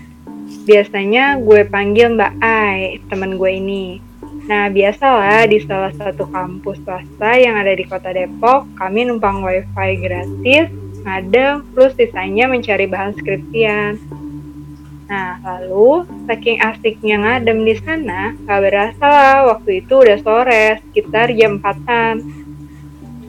Biasanya 0.65 1.39
gue 1.39 1.63
panggil 1.69 2.17
Mbak 2.17 2.33
Ai, 2.41 2.99
temen 3.07 3.37
gue 3.37 3.51
ini. 3.53 4.01
Nah 4.47 4.71
biasalah 4.71 5.51
di 5.51 5.59
salah 5.63 5.93
satu 5.95 6.25
kampus 6.31 6.79
swasta 6.87 7.35
yang 7.37 7.59
ada 7.59 7.75
di 7.75 7.85
kota 7.85 8.15
Depok, 8.15 8.65
kami 8.79 9.07
numpang 9.07 9.43
wifi 9.43 9.91
gratis 10.01 10.71
ngadem, 11.07 11.63
plus 11.71 11.95
sisanya 11.95 12.51
mencari 12.51 12.91
bahan 12.91 13.15
skripsian. 13.15 13.95
Nah, 15.07 15.39
lalu 15.39 16.03
saking 16.27 16.59
asiknya 16.59 17.17
ngadem 17.23 17.63
di 17.63 17.79
sana, 17.79 18.35
gak 18.43 18.61
berasa 18.67 19.07
lah 19.07 19.39
waktu 19.55 19.87
itu 19.87 20.03
udah 20.03 20.19
sore, 20.19 20.83
sekitar 20.91 21.31
jam 21.31 21.63
4-an. 21.63 22.27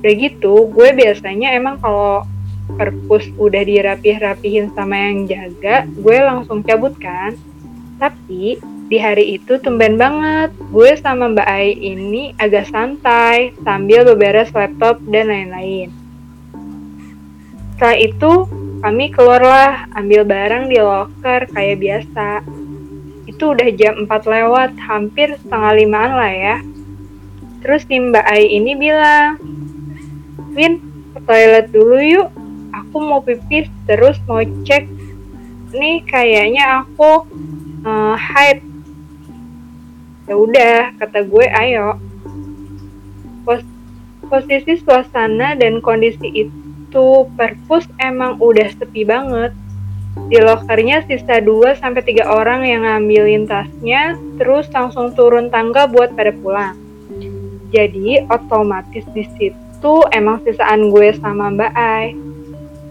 Udah 0.02 0.14
gitu, 0.18 0.74
gue 0.74 0.90
biasanya 0.98 1.54
emang 1.54 1.78
kalau 1.78 2.26
perpus 2.78 3.30
udah 3.38 3.62
dirapih-rapihin 3.62 4.74
sama 4.74 4.98
yang 4.98 5.30
jaga, 5.30 5.86
gue 5.86 6.18
langsung 6.18 6.66
cabut 6.66 6.98
kan. 6.98 7.38
Tapi 8.02 8.58
di 8.88 8.98
hari 8.98 9.38
itu 9.38 9.62
tumben 9.62 10.02
banget, 10.02 10.50
gue 10.74 10.92
sama 10.98 11.30
Mbak 11.30 11.46
Ai 11.46 11.78
ini 11.78 12.34
agak 12.42 12.74
santai 12.74 13.54
sambil 13.62 14.02
beberes 14.02 14.50
laptop 14.50 14.98
dan 15.14 15.30
lain-lain. 15.30 15.94
Setelah 17.78 17.98
itu, 18.02 18.32
kami 18.78 19.10
keluarlah 19.10 19.90
ambil 19.98 20.22
barang 20.22 20.70
di 20.70 20.78
locker 20.78 21.50
kayak 21.50 21.82
biasa. 21.82 22.46
Itu 23.26 23.58
udah 23.58 23.70
jam 23.74 24.06
4 24.06 24.10
lewat, 24.10 24.78
hampir 24.78 25.34
setengah 25.42 25.72
limaan 25.78 26.14
lah 26.14 26.34
ya. 26.34 26.58
Terus 27.66 27.84
si 27.90 27.98
Mbak 27.98 28.26
Ai 28.26 28.46
ini 28.54 28.78
bilang, 28.78 29.42
Win, 30.54 30.82
ke 31.14 31.20
toilet 31.26 31.68
dulu 31.74 31.98
yuk. 31.98 32.30
Aku 32.74 33.02
mau 33.02 33.22
pipis, 33.26 33.66
terus 33.90 34.22
mau 34.30 34.46
cek. 34.46 34.86
Nih 35.74 36.06
kayaknya 36.06 36.86
aku 36.86 37.26
uh. 37.82 38.16
Ya 40.28 40.36
udah, 40.36 40.92
kata 41.00 41.24
gue, 41.24 41.46
ayo. 41.48 41.98
Pos 43.48 43.64
posisi 44.28 44.76
suasana 44.84 45.56
dan 45.56 45.80
kondisi 45.80 46.28
itu 46.28 46.67
itu 46.98 47.30
perpus 47.38 47.86
emang 48.02 48.42
udah 48.42 48.74
sepi 48.74 49.06
banget. 49.06 49.54
Di 50.34 50.42
lokernya 50.42 51.06
sisa 51.06 51.38
2 51.46 51.78
sampai 51.78 52.02
3 52.02 52.26
orang 52.26 52.66
yang 52.66 52.82
ngambilin 52.90 53.46
tasnya, 53.46 54.18
terus 54.42 54.66
langsung 54.74 55.14
turun 55.14 55.54
tangga 55.54 55.86
buat 55.86 56.18
pada 56.18 56.34
pulang. 56.34 56.74
Jadi 57.70 58.26
otomatis 58.34 59.06
di 59.14 59.30
situ 59.38 59.94
emang 60.10 60.42
sisaan 60.42 60.90
gue 60.90 61.14
sama 61.22 61.54
Mbak 61.54 61.74
Ai. 61.78 62.18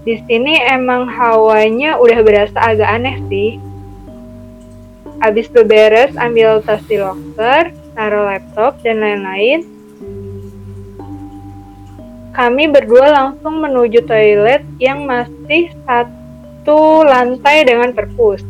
Di 0.06 0.22
sini 0.22 0.54
emang 0.54 1.10
hawanya 1.10 1.98
udah 1.98 2.22
berasa 2.22 2.62
agak 2.62 2.86
aneh 2.86 3.18
sih. 3.26 3.58
Abis 5.18 5.50
beberes 5.50 6.14
ambil 6.14 6.62
tas 6.62 6.78
di 6.86 7.02
locker, 7.02 7.74
taruh 7.98 8.30
laptop 8.30 8.78
dan 8.86 9.02
lain-lain, 9.02 9.66
kami 12.36 12.68
berdua 12.68 13.16
langsung 13.16 13.64
menuju 13.64 14.04
toilet 14.04 14.60
yang 14.76 15.08
masih 15.08 15.72
satu 15.88 17.00
lantai 17.00 17.64
dengan 17.64 17.96
perpus. 17.96 18.44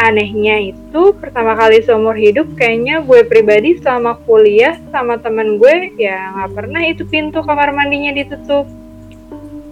Anehnya 0.00 0.72
itu 0.72 1.12
pertama 1.20 1.52
kali 1.52 1.84
seumur 1.84 2.16
hidup 2.16 2.48
kayaknya 2.56 3.04
gue 3.04 3.28
pribadi 3.28 3.76
selama 3.76 4.16
kuliah 4.24 4.80
sama 4.88 5.20
temen 5.20 5.60
gue 5.60 5.92
ya 6.00 6.32
nggak 6.32 6.50
pernah 6.56 6.82
itu 6.88 7.04
pintu 7.04 7.44
kamar 7.44 7.76
mandinya 7.76 8.16
ditutup. 8.16 8.64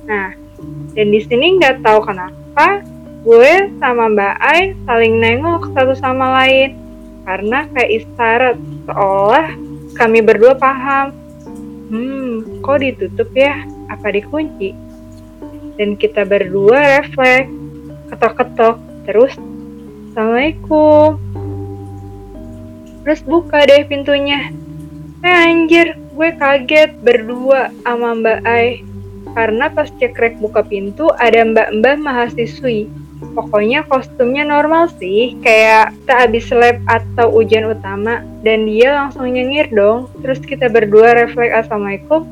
Nah, 0.04 0.36
dan 0.92 1.08
di 1.08 1.20
sini 1.24 1.56
nggak 1.56 1.80
tahu 1.80 2.04
kenapa 2.04 2.84
gue 3.24 3.72
sama 3.80 4.12
Mbak 4.12 4.34
Ai 4.44 4.76
saling 4.84 5.14
nengok 5.24 5.72
satu 5.72 5.96
sama 5.96 6.42
lain 6.42 6.76
karena 7.24 7.64
kayak 7.72 7.90
isyarat 7.96 8.56
seolah 8.84 9.48
kami 9.96 10.20
berdua 10.20 10.52
paham 10.58 11.25
Hmm, 11.86 12.62
kok 12.66 12.82
ditutup 12.82 13.30
ya? 13.30 13.62
Apa 13.86 14.10
dikunci? 14.10 14.74
Dan 15.78 15.94
kita 15.94 16.26
berdua 16.26 16.98
refleks, 16.98 17.52
ketok-ketok, 18.10 18.76
terus 19.06 19.34
Assalamualaikum. 20.16 21.20
Terus 23.04 23.20
buka 23.20 23.68
deh 23.68 23.84
pintunya. 23.84 24.48
Eh 25.20 25.36
anjir, 25.44 25.92
gue 26.16 26.30
kaget 26.40 26.96
berdua 27.04 27.68
sama 27.84 28.16
Mbak 28.16 28.40
Ai. 28.48 28.80
Karena 29.36 29.68
pas 29.68 29.92
cekrek 29.92 30.40
buka 30.40 30.64
pintu 30.64 31.12
ada 31.20 31.44
mbak-mbak 31.44 32.00
mahasiswi 32.00 32.88
Pokoknya 33.16 33.84
kostumnya 33.88 34.44
normal 34.44 34.92
sih, 35.00 35.36
kayak 35.40 35.96
kita 36.04 36.14
habis 36.14 36.46
lab 36.52 36.76
atau 36.84 37.32
ujian 37.32 37.68
utama 37.68 38.20
dan 38.44 38.68
dia 38.68 38.92
langsung 38.92 39.28
nyengir 39.28 39.72
dong. 39.72 40.12
Terus 40.20 40.40
kita 40.44 40.68
berdua 40.68 41.16
refleks 41.16 41.64
assalamualaikum 41.64 42.28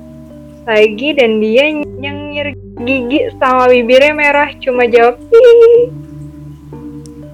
lagi 0.64 1.12
dan 1.12 1.44
dia 1.44 1.68
nyengir 1.76 2.56
gigi 2.80 3.30
sama 3.36 3.68
bibirnya 3.68 4.16
merah 4.16 4.48
cuma 4.58 4.88
jawab 4.88 5.20
Hihi. 5.30 5.92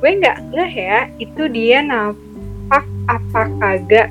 gue 0.00 0.10
nggak 0.20 0.38
nggak 0.50 0.70
ya 0.74 1.00
itu 1.22 1.42
dia 1.48 1.78
napak 1.80 2.84
apa 3.06 3.42
kagak 3.62 4.08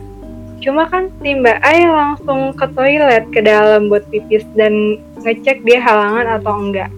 cuma 0.60 0.88
kan 0.88 1.12
si 1.20 1.36
mbak 1.36 1.60
Ai 1.64 1.88
langsung 1.88 2.52
ke 2.56 2.66
toilet 2.74 3.28
ke 3.32 3.44
dalam 3.44 3.88
buat 3.92 4.04
pipis 4.10 4.44
dan 4.56 5.00
ngecek 5.24 5.64
dia 5.68 5.80
halangan 5.84 6.40
atau 6.40 6.54
enggak 6.56 6.90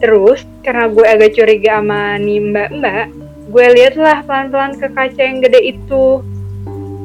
Terus 0.00 0.48
karena 0.64 0.88
gue 0.88 1.04
agak 1.04 1.36
curiga 1.36 1.76
sama 1.78 2.16
nih 2.16 2.40
mbak-mbak, 2.40 3.12
gue 3.52 3.66
liatlah 3.76 4.24
pelan-pelan 4.24 4.72
ke 4.80 4.88
kaca 4.96 5.20
yang 5.20 5.44
gede 5.44 5.60
itu. 5.76 6.24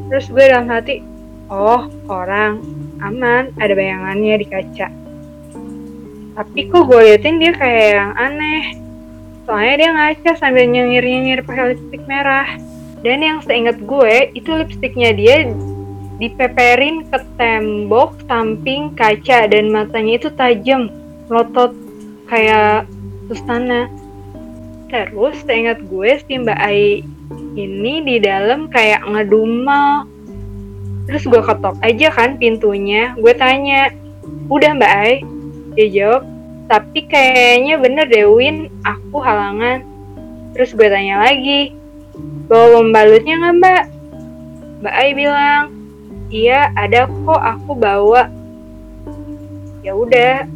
Terus 0.07 0.25
gue 0.31 0.43
dalam 0.47 0.71
hati, 0.71 1.03
oh 1.51 1.91
orang, 2.07 2.63
aman, 3.03 3.51
ada 3.59 3.73
bayangannya 3.75 4.39
di 4.39 4.47
kaca. 4.47 4.87
Tapi 6.35 6.59
kok 6.71 6.83
gue 6.87 6.99
liatin 7.03 7.39
dia 7.43 7.51
kayak 7.51 7.87
yang 7.99 8.13
aneh. 8.15 8.65
Soalnya 9.43 9.75
dia 9.75 9.89
ngaca 9.91 10.31
sambil 10.39 10.65
nyengir-nyengir 10.71 11.43
pakai 11.43 11.75
lipstick 11.75 12.03
merah. 12.07 12.47
Dan 13.03 13.21
yang 13.21 13.39
seingat 13.45 13.77
gue, 13.85 14.33
itu 14.33 14.49
lipstiknya 14.49 15.13
dia 15.13 15.51
dipeperin 16.15 17.03
ke 17.11 17.19
tembok 17.35 18.15
samping 18.23 18.95
kaca 18.95 19.51
dan 19.51 19.67
matanya 19.67 20.15
itu 20.15 20.29
tajam, 20.33 20.87
melotot 21.27 21.75
kayak 22.29 22.89
Sustana. 23.29 23.89
Terus 24.89 25.41
seingat 25.43 25.81
gue 25.89 26.09
si 26.23 26.39
Mbak 26.39 26.59
Ai 26.61 27.03
ini 27.57 27.93
di 28.05 28.15
dalam 28.21 28.69
kayak 28.69 29.03
ngedumel. 29.03 30.05
Terus 31.05 31.23
gue 31.25 31.41
ketok 31.41 31.77
aja 31.81 32.07
kan 32.13 32.37
pintunya. 32.37 33.13
Gue 33.17 33.33
tanya, 33.37 33.93
udah 34.49 34.71
Mbak 34.77 34.93
Ai? 34.93 35.15
Dia 35.75 35.87
jawab, 35.91 36.23
tapi 36.71 37.05
kayaknya 37.05 37.75
bener 37.77 38.05
deh 38.09 38.25
Win, 38.25 38.71
aku 38.81 39.21
halangan. 39.21 39.85
Terus 40.55 40.71
gue 40.73 40.87
tanya 40.87 41.21
lagi, 41.27 41.75
bawa 42.47 42.79
pembalutnya 42.79 43.35
nggak 43.37 43.55
Mbak? 43.59 43.83
Mbak 44.81 44.95
Ai 44.95 45.09
bilang, 45.13 45.63
iya 46.31 46.71
ada 46.73 47.05
kok 47.05 47.41
aku 47.41 47.71
bawa. 47.75 48.31
Ya 49.85 49.93
udah, 49.93 50.49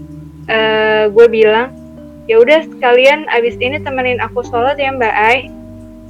uh, 0.50 1.04
gue 1.14 1.28
bilang 1.30 1.72
ya 2.26 2.42
udah 2.42 2.66
sekalian 2.66 3.26
abis 3.30 3.56
ini 3.62 3.78
temenin 3.82 4.20
aku 4.20 4.42
sholat 4.46 4.76
ya 4.76 4.90
Mbak 4.94 5.16
Ai. 5.16 5.40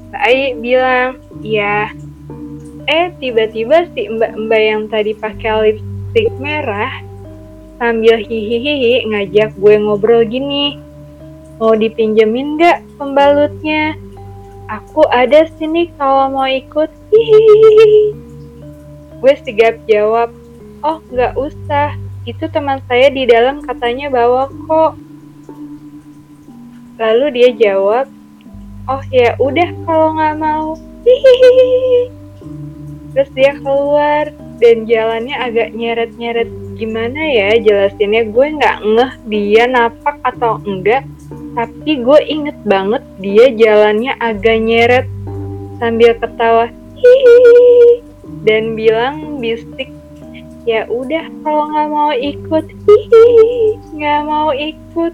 Mbak 0.10 0.22
Ai 0.24 0.40
bilang 0.58 1.20
iya. 1.44 1.92
Eh 2.90 3.14
tiba-tiba 3.22 3.86
si 3.94 4.10
mbak-mbak 4.10 4.62
yang 4.66 4.90
tadi 4.90 5.14
pakai 5.14 5.78
lipstick 5.78 6.34
merah 6.42 6.90
sambil 7.78 8.18
hihihi 8.18 9.06
ngajak 9.06 9.54
gue 9.62 9.76
ngobrol 9.78 10.26
gini 10.26 10.82
mau 11.62 11.78
dipinjemin 11.78 12.58
gak 12.58 12.82
pembalutnya? 12.98 13.94
Aku 14.70 15.06
ada 15.14 15.46
sini 15.58 15.92
kalau 15.98 16.34
mau 16.34 16.50
ikut. 16.50 16.90
Hihihi 17.14 18.30
gue 19.20 19.34
sigap 19.44 19.76
jawab 19.86 20.32
oh 20.80 21.04
nggak 21.12 21.36
usah 21.36 21.92
itu 22.30 22.46
teman 22.54 22.78
saya 22.86 23.10
di 23.10 23.26
dalam 23.26 23.66
katanya 23.66 24.14
bawa 24.14 24.46
kok. 24.48 24.94
Lalu 27.02 27.26
dia 27.34 27.50
jawab, 27.56 28.06
oh 28.86 29.04
ya 29.10 29.34
udah 29.42 29.70
kalau 29.88 30.14
nggak 30.14 30.36
mau. 30.38 30.68
Hihihi. 31.04 32.14
Terus 33.18 33.30
dia 33.34 33.58
keluar 33.58 34.30
dan 34.60 34.86
jalannya 34.86 35.36
agak 35.40 35.70
nyeret-nyeret 35.74 36.52
gimana 36.80 37.20
ya 37.20 37.50
jelasinnya 37.60 38.28
gue 38.32 38.48
nggak 38.56 38.78
ngeh 38.88 39.14
dia 39.28 39.64
napak 39.68 40.16
atau 40.24 40.64
enggak 40.64 41.04
tapi 41.56 42.00
gue 42.00 42.20
inget 42.28 42.56
banget 42.64 43.04
dia 43.20 43.52
jalannya 43.52 44.16
agak 44.20 44.58
nyeret 44.64 45.08
sambil 45.80 46.16
ketawa 46.16 46.72
hihihi 46.96 48.04
dan 48.48 48.76
bilang 48.80 49.44
bistik 49.44 49.92
ya 50.70 50.86
udah 50.86 51.26
kalau 51.42 51.66
nggak 51.74 51.90
mau 51.90 52.12
ikut 52.14 52.66
nggak 53.98 54.22
mau 54.30 54.54
ikut 54.54 55.14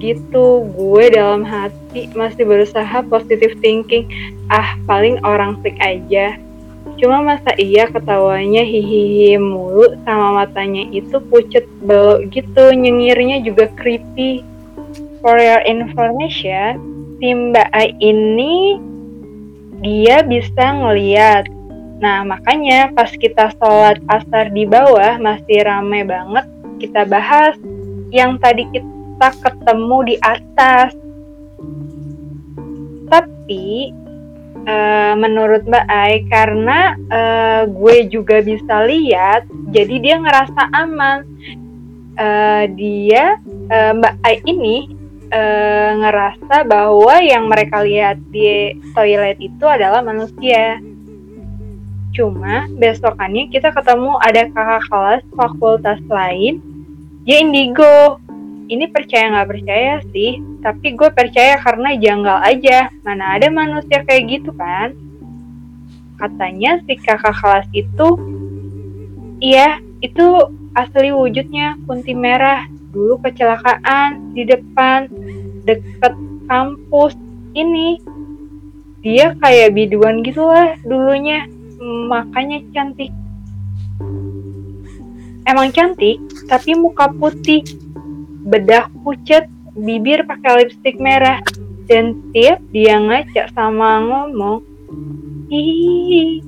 gitu 0.00 0.46
gue 0.72 1.04
dalam 1.12 1.44
hati 1.44 2.08
masih 2.16 2.48
berusaha 2.48 3.04
positive 3.12 3.52
thinking 3.60 4.08
ah 4.48 4.72
paling 4.88 5.20
orang 5.20 5.60
sick 5.60 5.76
aja 5.84 6.40
Cuma 6.96 7.20
masa 7.20 7.52
iya 7.60 7.84
ketawanya 7.86 8.64
hihihi 8.64 9.36
mulu 9.36 9.92
sama 10.08 10.42
matanya 10.42 10.88
itu 10.88 11.20
pucet 11.28 11.68
belok 11.84 12.32
gitu, 12.32 12.72
nyengirnya 12.72 13.44
juga 13.44 13.68
creepy. 13.76 14.42
For 15.18 15.34
your 15.34 15.62
information, 15.66 16.78
si 17.18 17.34
Mbak 17.34 17.74
ini 17.98 18.78
dia 19.82 20.22
bisa 20.22 20.64
ngeliat. 20.78 21.57
Nah 21.98 22.22
makanya 22.22 22.94
pas 22.94 23.10
kita 23.10 23.50
sholat 23.58 23.98
asar 24.06 24.54
di 24.54 24.62
bawah 24.64 25.18
masih 25.18 25.66
rame 25.66 26.06
banget 26.06 26.46
kita 26.78 27.02
bahas 27.04 27.58
yang 28.14 28.38
tadi 28.40 28.64
kita 28.70 29.28
ketemu 29.42 30.14
di 30.14 30.16
atas. 30.22 30.94
Tapi 33.08 33.90
eh, 34.64 35.14
menurut 35.18 35.66
Mbak 35.66 35.86
Ai 35.90 36.22
karena 36.30 36.94
eh, 36.94 37.62
gue 37.66 37.96
juga 38.08 38.40
bisa 38.40 38.86
lihat, 38.86 39.44
jadi 39.74 39.94
dia 39.98 40.16
ngerasa 40.22 40.62
aman. 40.72 41.18
Eh, 42.18 42.64
dia 42.78 43.38
eh, 43.68 43.92
Mbak 43.98 44.14
Ai 44.22 44.36
ini 44.46 44.76
eh, 45.28 45.90
ngerasa 45.98 46.64
bahwa 46.64 47.14
yang 47.20 47.50
mereka 47.50 47.82
lihat 47.82 48.22
di 48.30 48.76
toilet 48.94 49.36
itu 49.42 49.64
adalah 49.66 50.00
manusia. 50.00 50.80
Cuma 52.18 52.66
besokannya 52.74 53.46
kita 53.46 53.70
ketemu 53.70 54.18
ada 54.18 54.50
kakak 54.50 54.82
kelas 54.90 55.22
fakultas 55.38 56.02
lain, 56.10 56.58
dia 57.22 57.38
indigo. 57.38 58.18
Ini 58.66 58.90
percaya 58.90 59.32
nggak 59.32 59.48
percaya 59.54 59.94
sih, 60.10 60.42
tapi 60.60 60.98
gue 60.98 61.08
percaya 61.14 61.62
karena 61.62 61.94
janggal 61.94 62.42
aja. 62.42 62.90
Mana 63.06 63.38
ada 63.38 63.46
manusia 63.54 64.02
kayak 64.02 64.26
gitu 64.34 64.50
kan? 64.58 64.98
Katanya 66.18 66.82
si 66.84 66.98
kakak 66.98 67.38
kelas 67.38 67.70
itu, 67.70 68.08
iya 69.38 69.78
itu 70.02 70.50
asli 70.74 71.14
wujudnya 71.14 71.78
kunti 71.86 72.18
merah. 72.18 72.66
Dulu 72.90 73.22
kecelakaan 73.22 74.34
di 74.34 74.42
depan 74.42 75.06
deket 75.62 76.18
kampus 76.50 77.14
ini. 77.54 78.02
Dia 79.06 79.38
kayak 79.38 79.78
biduan 79.78 80.26
gitu 80.26 80.42
lah 80.42 80.74
dulunya, 80.82 81.46
makanya 81.80 82.60
cantik. 82.74 83.14
Emang 85.48 85.72
cantik, 85.72 86.20
tapi 86.44 86.76
muka 86.76 87.08
putih, 87.16 87.64
bedak 88.44 88.92
pucet, 89.00 89.48
bibir 89.72 90.26
pakai 90.28 90.66
lipstik 90.66 91.00
merah, 91.00 91.40
dan 91.88 92.20
tiap 92.36 92.60
dia 92.68 93.00
ngaca 93.00 93.48
sama 93.56 94.04
ngomong, 94.04 94.60
hihihi, 95.48 96.44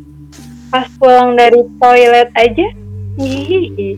pas 0.69 0.85
pulang 1.01 1.33
dari 1.33 1.65
toilet 1.81 2.29
aja, 2.37 2.69
hihihi. 3.17 3.97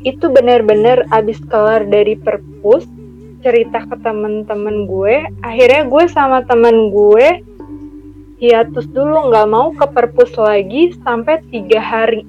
Itu 0.00 0.32
bener-bener 0.32 1.04
abis 1.12 1.36
kelar 1.44 1.84
dari 1.84 2.16
perpus, 2.16 2.88
cerita 3.44 3.84
ke 3.84 4.00
temen-temen 4.00 4.88
gue, 4.88 5.28
akhirnya 5.44 5.84
gue 5.84 6.04
sama 6.08 6.40
temen 6.48 6.88
gue 6.88 7.44
hiatus 8.36 8.84
dulu 8.92 9.32
nggak 9.32 9.48
mau 9.48 9.72
ke 9.72 9.86
perpus 9.88 10.36
lagi 10.36 10.92
sampai 11.00 11.40
tiga 11.48 11.80
hari. 11.80 12.28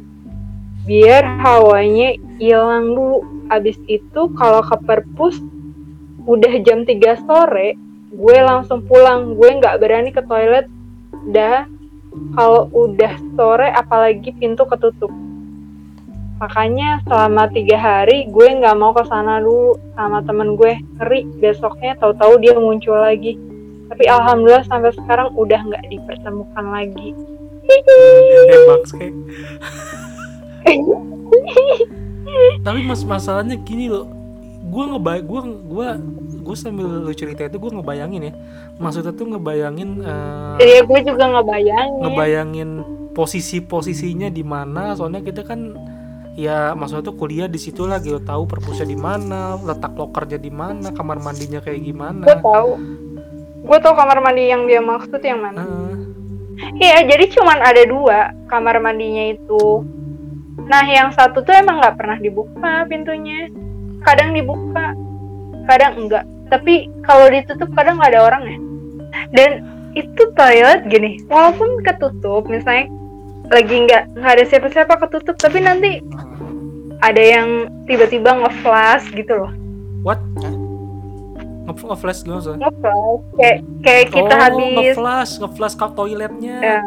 Biar 0.88 1.24
hawanya 1.44 2.16
hilang 2.40 2.96
dulu. 2.96 3.20
Abis 3.48 3.80
itu 3.88 4.32
kalau 4.36 4.64
ke 4.64 4.76
perpus 4.84 5.40
udah 6.28 6.54
jam 6.64 6.84
3 6.84 7.28
sore 7.28 7.76
gue 8.12 8.38
langsung 8.40 8.84
pulang. 8.88 9.36
Gue 9.36 9.60
nggak 9.60 9.84
berani 9.84 10.16
ke 10.16 10.24
toilet. 10.24 10.72
Dah 11.32 11.68
kalau 12.40 12.72
udah 12.72 13.20
sore 13.36 13.68
apalagi 13.76 14.32
pintu 14.32 14.64
ketutup. 14.64 15.12
Makanya 16.40 17.04
selama 17.04 17.50
tiga 17.52 17.76
hari 17.76 18.32
gue 18.32 18.48
nggak 18.48 18.78
mau 18.80 18.96
ke 18.96 19.04
sana 19.12 19.44
dulu 19.44 19.76
sama 20.00 20.24
temen 20.24 20.56
gue. 20.56 20.80
Ngeri 21.04 21.28
besoknya 21.44 22.00
tahu-tahu 22.00 22.40
dia 22.40 22.56
muncul 22.56 22.96
lagi 22.96 23.47
tapi 23.88 24.04
alhamdulillah 24.06 24.66
sampai 24.68 24.92
sekarang 24.94 25.32
udah 25.34 25.60
nggak 25.64 25.84
dipertemukan 25.88 26.66
lagi. 26.68 27.10
Eh 28.48 28.60
bangke 28.64 29.08
tapi 32.66 32.80
mas 32.84 33.04
masalahnya 33.04 33.56
gini 33.60 33.88
loh. 33.88 34.08
Gue 34.68 34.84
ngebay 34.84 35.24
gue 35.24 35.42
gue 35.64 35.88
gue 36.44 36.56
sambil 36.60 36.88
lu 36.88 37.14
cerita 37.16 37.48
itu 37.48 37.56
gue 37.56 37.72
ngebayangin 37.80 38.32
ya. 38.32 38.34
Maksudnya 38.78 39.16
tuh 39.16 39.32
ngebayangin 39.32 39.90
eh, 40.04 40.56
Iya 40.60 40.82
gue 40.84 41.00
juga 41.08 41.24
ngebayangin. 41.32 42.02
ngebayangin 42.04 42.70
posisi-posisinya 43.16 44.28
di 44.28 44.44
mana. 44.44 44.92
Soalnya 44.94 45.24
kita 45.24 45.48
kan 45.48 45.76
ya 46.38 46.76
maksudnya 46.76 47.08
tuh 47.08 47.16
kuliah 47.18 47.48
di 47.50 47.58
situ 47.58 47.88
lagi 47.90 48.14
lo 48.14 48.22
tahu 48.22 48.46
perpusnya 48.46 48.86
di 48.86 49.00
mana 49.00 49.58
letak 49.58 49.98
lokernya 49.98 50.38
di 50.38 50.52
mana 50.52 50.92
kamar 50.92 51.24
mandinya 51.24 51.64
kayak 51.64 51.82
gimana. 51.82 52.28
Gue 52.28 52.38
tahu 52.44 52.70
gue 53.68 53.78
tahu 53.84 53.94
kamar 53.94 54.24
mandi 54.24 54.48
yang 54.48 54.64
dia 54.64 54.80
maksud 54.80 55.20
yang 55.20 55.44
mana 55.44 55.62
Heeh. 55.68 55.88
Iya, 56.58 57.06
jadi 57.06 57.26
cuman 57.38 57.62
ada 57.62 57.84
dua 57.86 58.34
kamar 58.50 58.82
mandinya 58.82 59.30
itu. 59.30 59.86
Nah, 60.66 60.84
yang 60.90 61.14
satu 61.14 61.46
tuh 61.46 61.54
emang 61.54 61.80
nggak 61.80 61.98
pernah 62.02 62.18
dibuka 62.18 62.84
pintunya. 62.90 63.50
Kadang 64.02 64.34
dibuka, 64.34 64.98
kadang 65.70 65.94
enggak. 66.02 66.26
Tapi 66.50 66.90
kalau 67.06 67.30
ditutup 67.30 67.70
kadang 67.78 68.02
nggak 68.02 68.12
ada 68.14 68.22
orangnya. 68.26 68.58
Dan 69.32 69.50
itu 69.94 70.22
toilet 70.34 70.86
gini, 70.90 71.22
walaupun 71.30 71.82
ketutup, 71.86 72.46
misalnya 72.50 72.90
lagi 73.50 73.76
nggak 73.88 74.04
nggak 74.18 74.34
ada 74.38 74.46
siapa-siapa 74.46 74.94
ketutup, 75.08 75.38
tapi 75.40 75.62
nanti 75.64 76.02
ada 77.02 77.22
yang 77.22 77.70
tiba-tiba 77.86 78.34
nge-flash 78.34 79.14
gitu 79.14 79.46
loh. 79.46 79.52
what 80.06 80.22
nge-flash 81.68 82.24
gimana 82.24 82.42
sih 82.42 82.56
Nge-flash 82.56 83.20
kayak 83.36 83.58
kayak 83.84 84.06
kita 84.16 84.34
oh, 84.34 84.40
habis 84.40 84.72
nge-flash 84.72 85.32
nge-flash 85.44 85.76
ke 85.76 85.88
toiletnya 85.94 86.58
Ya, 86.64 86.80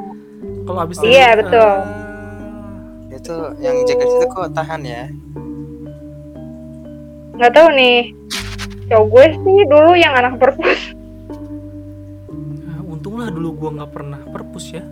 kalau 0.65 0.81
habis 0.81 0.97
Iya, 1.05 1.29
betul. 1.37 1.61
Ah. 1.61 3.13
Itu 3.13 3.37
yang 3.61 3.77
jaga 3.85 4.05
situ 4.09 4.27
kok 4.33 4.51
tahan 4.57 4.83
ya. 4.85 5.05
nggak 7.41 7.53
tahu 7.57 7.69
nih. 7.73 8.13
Cowok 8.93 9.07
gue 9.09 9.27
sih 9.33 9.59
dulu 9.65 9.93
yang 9.97 10.13
anak 10.13 10.37
perpus. 10.37 10.93
Ah, 12.69 12.81
untunglah 12.85 13.33
dulu 13.33 13.49
gua 13.57 13.71
nggak 13.81 13.93
pernah 13.97 14.21
perpus 14.29 14.77
ya 14.77 14.85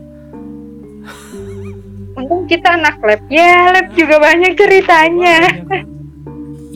Untung 2.16 2.48
kita 2.48 2.74
anak 2.80 2.98
lab. 3.04 3.20
Ya, 3.30 3.70
lab 3.72 3.92
juga 3.92 4.16
banyak 4.18 4.56
ceritanya. 4.58 5.36
Banyak 5.64 5.98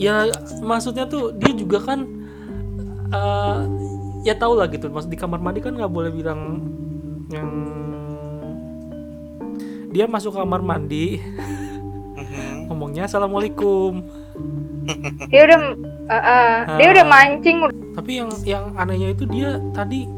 ya 0.03 0.27
maksudnya 0.59 1.05
tuh 1.07 1.31
dia 1.37 1.53
juga 1.55 1.79
kan 1.79 2.03
eh, 3.13 3.57
ya 4.25 4.33
tau 4.35 4.57
lah 4.57 4.67
gitu. 4.67 4.89
Maksud 4.89 5.11
di 5.13 5.19
kamar 5.19 5.39
mandi 5.39 5.61
kan 5.61 5.77
nggak 5.77 5.93
boleh 5.93 6.11
bilang 6.11 6.63
yang 7.29 7.49
dia 9.93 10.09
masuk 10.09 10.33
kamar 10.33 10.65
mandi. 10.65 11.21
Mhm. 12.13 12.69
ngomongnya 12.71 13.05
assalamualaikum. 13.05 14.01
Dia 15.29 15.41
udah 15.47 15.59
uh, 16.09 16.15
uh, 16.15 16.55
dia 16.81 16.87
udah 16.91 17.05
mancing. 17.05 17.57
Tapi 17.93 18.11
yang 18.19 18.29
yang 18.43 18.65
anehnya 18.73 19.13
itu 19.13 19.29
dia 19.29 19.61
tadi 19.71 20.09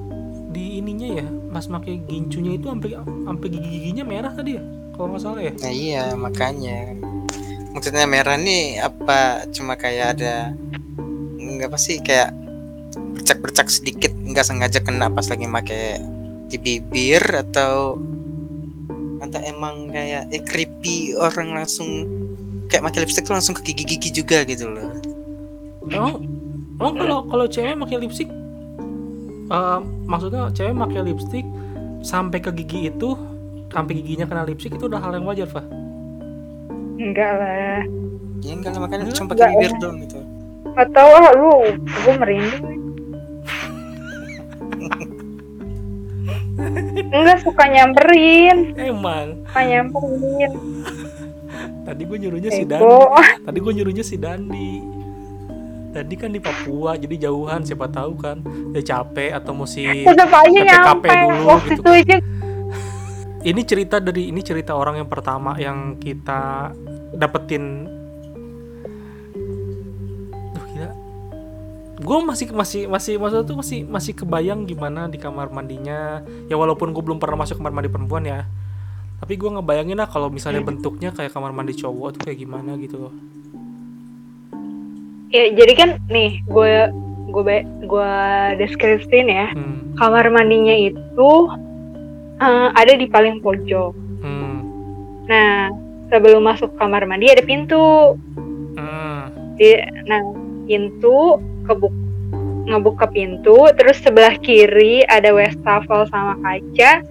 di 0.55 0.79
ininya 0.79 1.19
ya 1.19 1.27
pas 1.51 1.67
pakai 1.67 2.03
gincunya 2.07 2.55
itu 2.55 2.67
sampai 2.71 2.95
sampai 2.99 3.47
gigi 3.47 3.67
giginya 3.79 4.03
merah 4.07 4.31
tadi 4.31 4.55
ya 4.55 4.63
kalau 4.95 5.11
nggak 5.11 5.23
salah 5.23 5.41
ya? 5.43 5.53
Nah 5.59 5.73
iya 5.73 6.03
makanya. 6.15 6.95
Maksudnya 7.75 8.07
merah 8.07 8.39
nih 8.39 8.79
apa 8.79 9.51
cuma 9.51 9.75
kayak 9.75 10.15
ada 10.19 10.55
nggak 11.35 11.67
apa 11.67 11.79
sih 11.79 11.99
kayak 11.99 12.31
bercak-bercak 13.15 13.67
sedikit 13.71 14.11
nggak 14.11 14.45
sengaja 14.45 14.79
kena 14.83 15.07
pas 15.07 15.25
lagi 15.31 15.47
make 15.47 15.99
di 16.51 16.57
bibir 16.59 17.23
atau 17.23 17.97
atau 19.23 19.39
emang 19.41 19.89
kayak 19.89 20.29
eh 20.29 20.43
creepy 20.43 21.17
orang 21.17 21.55
langsung 21.57 22.05
kayak 22.69 22.85
pakai 22.91 22.99
lipstick 23.05 23.25
tuh 23.25 23.33
langsung 23.33 23.55
ke 23.57 23.61
gigi-gigi 23.71 24.09
juga 24.13 24.45
gitu 24.45 24.69
loh. 24.69 24.91
emang 25.89 26.21
emang 26.77 26.93
kalau 26.97 27.17
kalau 27.25 27.45
cewek 27.49 27.77
pakai 27.77 27.97
lipstick 28.03 28.29
eh, 29.49 29.79
maksudnya 30.05 30.51
cewek 30.53 30.75
pakai 30.77 31.01
lipstick 31.09 31.45
sampai 32.05 32.37
ke 32.37 32.53
gigi 32.53 32.93
itu 32.93 33.17
sampai 33.73 33.97
giginya 33.97 34.29
kena 34.29 34.45
lipstick 34.45 34.77
itu 34.77 34.85
udah 34.85 35.01
hal 35.01 35.17
yang 35.17 35.25
wajar 35.25 35.49
Fah 35.49 35.65
enggak 37.01 37.31
lah 37.41 37.81
Ya 38.43 38.53
enggak 38.53 38.77
lah 38.77 38.81
makanya 38.85 39.09
cuma 39.15 39.33
pakai 39.33 39.47
bibir 39.57 39.73
doang 39.81 39.97
gitu. 40.05 40.19
tahu 40.93 41.11
ah 41.17 41.31
lu 41.33 41.53
gue 41.81 42.13
merinding 42.19 42.84
enggak 47.11 47.39
suka 47.41 47.63
nyamperin. 47.67 48.75
Emang. 48.75 49.43
Suka 49.47 49.61
nyamperin. 49.63 50.51
Tadi 51.85 52.01
gue 52.03 52.17
nyuruhnya 52.17 52.51
si 52.51 52.63
Dandi. 52.65 52.83
Ego. 52.83 53.13
tadi 53.45 53.57
gue 53.61 53.73
nyuruhnya 53.77 54.03
si 54.03 54.15
Dandi. 54.17 54.73
Tadi 55.95 56.13
kan 56.19 56.29
di 56.33 56.41
Papua 56.43 56.99
jadi 56.99 57.29
jauhan 57.29 57.61
siapa 57.63 57.87
tahu 57.87 58.13
kan. 58.19 58.41
Dia 58.75 58.83
capek 58.83 59.31
atau 59.37 59.53
mesti 59.55 60.03
nyampe. 60.65 61.07
dulu 61.07 61.41
waktu 61.47 61.69
gitu 61.77 61.81
itu 61.85 61.91
aja. 61.93 62.17
Ini 63.45 63.61
cerita 63.61 64.01
dari 64.01 64.33
ini 64.33 64.41
cerita 64.41 64.73
orang 64.73 65.05
yang 65.05 65.09
pertama 65.09 65.53
yang 65.61 66.01
kita 66.01 66.73
dapetin 67.13 67.85
gue 72.05 72.17
masih 72.21 72.53
masih 72.53 72.81
masih 72.85 73.17
maksudnya 73.17 73.45
tuh 73.49 73.57
masih 73.57 73.79
masih 73.89 74.13
kebayang 74.13 74.69
gimana 74.69 75.09
di 75.09 75.17
kamar 75.17 75.49
mandinya 75.49 76.21
ya 76.45 76.53
walaupun 76.53 76.93
gue 76.93 77.01
belum 77.01 77.17
pernah 77.17 77.41
masuk 77.41 77.57
kamar 77.57 77.73
mandi 77.73 77.89
perempuan 77.89 78.29
ya 78.29 78.45
tapi 79.17 79.41
gue 79.41 79.49
ngebayangin 79.49 79.97
lah 79.97 80.05
kalau 80.05 80.29
misalnya 80.29 80.61
bentuknya 80.61 81.09
kayak 81.09 81.33
kamar 81.33 81.49
mandi 81.49 81.73
cowok 81.73 82.19
tuh 82.19 82.21
kayak 82.29 82.45
gimana 82.45 82.77
gitu 82.77 83.09
loh 83.09 83.13
Ya, 85.35 85.51
jadi 85.51 85.73
kan 85.75 85.89
nih 86.07 86.39
gue 86.47 86.73
gue 87.35 87.57
gue 87.83 88.13
deskripsiin 88.55 89.27
ya. 89.27 89.51
hmm. 89.51 89.99
Kamar 89.99 90.31
mandinya 90.31 90.71
itu 90.71 91.31
eh, 92.39 92.67
ada 92.71 92.93
di 92.95 93.03
paling 93.11 93.43
pojok. 93.43 93.91
Hmm. 94.23 94.63
Nah, 95.27 95.75
sebelum 96.07 96.39
masuk 96.39 96.71
kamar 96.79 97.03
mandi 97.03 97.27
ada 97.27 97.43
pintu. 97.43 98.15
Hmm. 98.79 99.27
Di, 99.59 99.75
nah, 100.07 100.23
pintu 100.71 101.35
kebuk 101.65 101.93
ngebuka 102.65 103.05
pintu, 103.13 103.69
terus 103.77 104.01
sebelah 104.01 104.35
kiri 104.41 105.05
ada 105.05 105.29
wastafel 105.33 106.09
sama 106.09 106.33
kaca. 106.41 107.05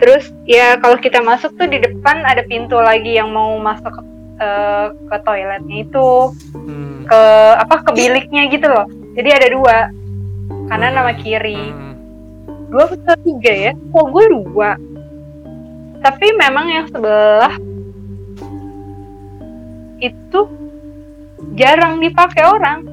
Terus 0.00 0.32
ya 0.44 0.76
kalau 0.80 0.96
kita 1.00 1.20
masuk 1.20 1.56
tuh 1.56 1.68
di 1.68 1.80
depan 1.80 2.24
ada 2.24 2.44
pintu 2.44 2.76
lagi 2.76 3.16
yang 3.16 3.32
mau 3.32 3.56
masuk 3.60 3.88
ke, 3.88 4.02
eh, 4.40 4.86
ke 5.08 5.16
toiletnya 5.24 5.76
itu, 5.84 6.32
Hmm. 6.56 7.04
ke 7.08 7.22
apa 7.60 7.84
ke 7.84 7.90
biliknya 7.96 8.48
gitu 8.48 8.68
loh. 8.68 8.88
Jadi 9.16 9.28
ada 9.28 9.48
dua, 9.52 9.76
kanan 10.68 10.96
sama 10.96 11.12
kiri. 11.20 11.72
Hmm. 11.72 11.96
Dua 12.70 12.86
atau 12.86 13.16
tiga 13.24 13.52
ya? 13.52 13.72
Kok 13.74 14.06
gue 14.14 14.24
dua. 14.30 14.70
Tapi 16.00 16.26
memang 16.38 16.66
yang 16.70 16.86
sebelah 16.88 17.52
itu 20.00 20.40
jarang 21.60 22.00
dipakai 22.00 22.44
orang. 22.46 22.89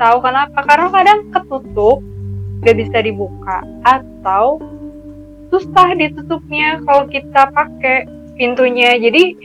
Tahu 0.00 0.16
kenapa, 0.24 0.64
karena 0.64 0.88
kadang 0.88 1.20
ketutup, 1.28 2.00
gak 2.64 2.76
bisa 2.80 3.04
dibuka, 3.04 3.60
atau 3.84 4.56
susah 5.52 5.92
ditutupnya 5.92 6.80
kalau 6.88 7.04
kita 7.10 7.52
pakai 7.52 8.08
pintunya. 8.40 8.96
Jadi 8.96 9.36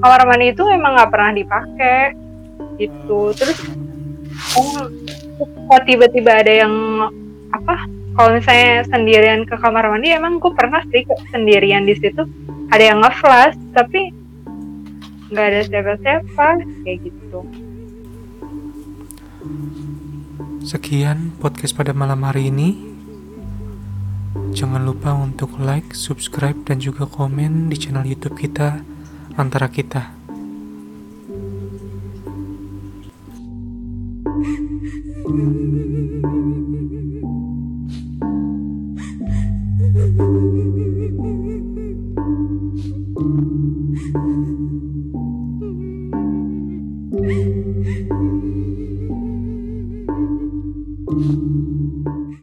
kamar 0.00 0.24
mandi 0.24 0.54
itu 0.54 0.64
emang 0.64 0.96
nggak 0.96 1.12
pernah 1.12 1.32
dipakai 1.34 2.16
gitu. 2.80 3.34
Terus 3.36 3.58
oh, 4.56 4.88
kok 5.68 5.82
tiba-tiba 5.84 6.40
ada 6.40 6.64
yang 6.64 6.74
apa? 7.52 7.84
Kalau 8.18 8.34
misalnya 8.34 8.82
sendirian 8.90 9.46
ke 9.46 9.54
kamar 9.60 9.86
mandi, 9.92 10.10
emang 10.10 10.42
gue 10.42 10.50
pernah 10.50 10.82
sih 10.90 11.04
sendirian 11.30 11.86
di 11.86 11.94
situ. 11.98 12.24
Ada 12.72 12.94
yang 12.94 12.98
nge-flash, 13.04 13.58
tapi 13.76 14.10
nggak 15.28 15.46
ada 15.52 15.60
siapa-siapa 15.68 16.46
kayak 16.82 16.98
gitu. 17.04 17.44
Sekian 20.68 21.32
podcast 21.40 21.72
pada 21.72 21.96
malam 21.96 22.28
hari 22.28 22.52
ini. 22.52 22.76
Jangan 24.52 24.84
lupa 24.84 25.16
untuk 25.16 25.56
like, 25.56 25.96
subscribe, 25.96 26.60
dan 26.68 26.76
juga 26.76 27.08
komen 27.08 27.72
di 27.72 27.76
channel 27.80 28.04
YouTube 28.04 28.36
kita, 28.36 28.84
Antara 29.40 29.72
Kita. 29.72 30.12
Thank 35.28 36.17